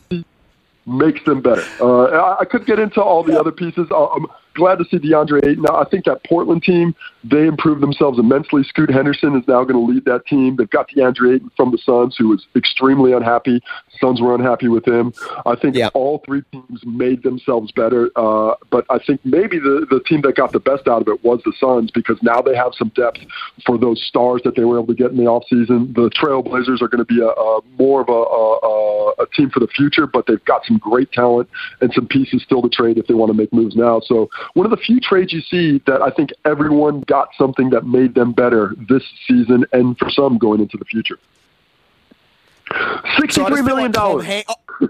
makes 0.86 1.22
them 1.24 1.40
better. 1.40 1.64
Uh, 1.80 2.04
I, 2.04 2.40
I 2.40 2.44
could 2.44 2.66
get 2.66 2.78
into 2.78 3.02
all 3.02 3.22
the 3.22 3.38
other 3.38 3.52
pieces. 3.52 3.86
Uh, 3.90 4.06
um, 4.06 4.26
glad 4.54 4.78
to 4.78 4.84
see 4.84 4.98
DeAndre 4.98 5.38
Ayton. 5.44 5.62
Now, 5.62 5.80
I 5.80 5.84
think 5.88 6.04
that 6.04 6.24
Portland 6.24 6.62
team, 6.62 6.94
they 7.24 7.46
improved 7.46 7.82
themselves 7.82 8.18
immensely. 8.18 8.62
Scoot 8.64 8.90
Henderson 8.90 9.36
is 9.36 9.46
now 9.46 9.64
going 9.64 9.86
to 9.86 9.92
lead 9.92 10.04
that 10.06 10.26
team. 10.26 10.56
They've 10.56 10.68
got 10.68 10.90
DeAndre 10.90 11.36
Ayton 11.36 11.50
from 11.56 11.70
the 11.70 11.78
Suns, 11.78 12.16
who 12.18 12.28
was 12.28 12.46
extremely 12.56 13.12
unhappy. 13.12 13.62
Suns 14.00 14.20
were 14.20 14.34
unhappy 14.34 14.68
with 14.68 14.86
him. 14.86 15.12
I 15.46 15.54
think 15.56 15.76
yeah. 15.76 15.88
all 15.94 16.22
three 16.24 16.42
teams 16.52 16.84
made 16.84 17.22
themselves 17.22 17.70
better. 17.72 18.10
Uh, 18.16 18.54
but 18.70 18.84
I 18.90 18.98
think 18.98 19.20
maybe 19.24 19.58
the, 19.58 19.86
the 19.90 20.00
team 20.00 20.22
that 20.22 20.36
got 20.36 20.52
the 20.52 20.60
best 20.60 20.88
out 20.88 21.02
of 21.02 21.08
it 21.08 21.22
was 21.24 21.40
the 21.44 21.52
Suns 21.58 21.90
because 21.90 22.18
now 22.22 22.40
they 22.40 22.56
have 22.56 22.72
some 22.76 22.88
depth 22.90 23.20
for 23.64 23.78
those 23.78 24.02
stars 24.02 24.40
that 24.44 24.56
they 24.56 24.64
were 24.64 24.78
able 24.78 24.88
to 24.88 24.94
get 24.94 25.10
in 25.10 25.16
the 25.16 25.24
offseason. 25.24 25.94
The 25.94 26.10
Trailblazers 26.10 26.82
are 26.82 26.88
going 26.88 27.04
to 27.04 27.04
be 27.04 27.20
a, 27.20 27.28
a 27.28 27.60
more 27.78 28.00
of 28.00 28.08
a, 28.08 28.12
a, 28.12 28.58
a 29.20 29.26
team 29.35 29.50
for 29.50 29.61
the 29.61 29.68
future, 29.68 30.06
but 30.06 30.26
they've 30.26 30.44
got 30.44 30.64
some 30.64 30.78
great 30.78 31.12
talent 31.12 31.48
and 31.80 31.92
some 31.92 32.06
pieces 32.06 32.42
still 32.42 32.62
to 32.62 32.68
trade 32.68 32.98
if 32.98 33.06
they 33.06 33.14
want 33.14 33.30
to 33.30 33.37
make 33.37 33.52
moves 33.52 33.76
now. 33.76 34.00
So 34.00 34.28
one 34.54 34.66
of 34.66 34.70
the 34.70 34.76
few 34.78 35.00
trades 35.00 35.33
you 35.33 35.40
see 35.40 35.83
that 35.87 36.02
I 36.02 36.11
think 36.11 36.30
everyone 36.44 37.02
got 37.02 37.28
something 37.37 37.70
that 37.70 37.87
made 37.87 38.14
them 38.14 38.33
better 38.33 38.74
this 38.88 39.02
season 39.26 39.64
and 39.72 39.96
for 39.98 40.11
some 40.11 40.38
going 40.38 40.61
into 40.61 40.76
the 40.76 40.85
future. 40.85 41.18
Sixty-three 43.18 43.56
so 43.59 43.62
million 43.62 43.90
dollars. 43.90 44.26
Like 44.26 44.46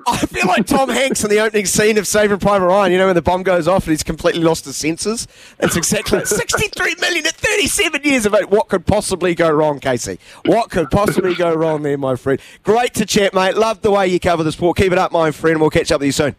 I 0.06 0.18
feel 0.18 0.46
like 0.46 0.66
Tom 0.66 0.88
Hanks 0.88 1.24
in 1.24 1.30
the 1.30 1.40
opening 1.40 1.66
scene 1.66 1.98
of 1.98 2.06
Saving 2.06 2.38
Private 2.38 2.66
Ryan. 2.66 2.92
You 2.92 2.98
know 2.98 3.06
when 3.06 3.14
the 3.14 3.22
bomb 3.22 3.42
goes 3.42 3.66
off 3.66 3.84
and 3.84 3.92
he's 3.92 4.02
completely 4.02 4.42
lost 4.42 4.66
his 4.66 4.76
senses. 4.76 5.26
It's 5.58 5.76
exactly 5.76 6.24
sixty-three 6.24 6.96
million 7.00 7.26
at 7.26 7.34
thirty-seven 7.34 8.02
years 8.04 8.26
of 8.26 8.34
age. 8.34 8.46
What 8.46 8.68
could 8.68 8.86
possibly 8.86 9.34
go 9.34 9.50
wrong, 9.50 9.80
Casey? 9.80 10.18
What 10.44 10.70
could 10.70 10.90
possibly 10.90 11.34
go 11.34 11.54
wrong 11.54 11.82
there, 11.82 11.98
my 11.98 12.16
friend? 12.16 12.40
Great 12.62 12.94
to 12.94 13.06
chat, 13.06 13.34
mate. 13.34 13.56
Love 13.56 13.80
the 13.82 13.90
way 13.90 14.06
you 14.06 14.20
cover 14.20 14.42
the 14.42 14.52
sport. 14.52 14.76
Keep 14.76 14.92
it 14.92 14.98
up, 14.98 15.10
my 15.10 15.30
friend. 15.30 15.60
We'll 15.60 15.70
catch 15.70 15.90
up 15.90 16.00
with 16.00 16.06
you 16.06 16.12
soon. 16.12 16.36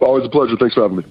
Always 0.00 0.26
a 0.26 0.28
pleasure. 0.28 0.56
Thanks 0.58 0.74
for 0.74 0.82
having 0.82 0.98
me. 0.98 1.04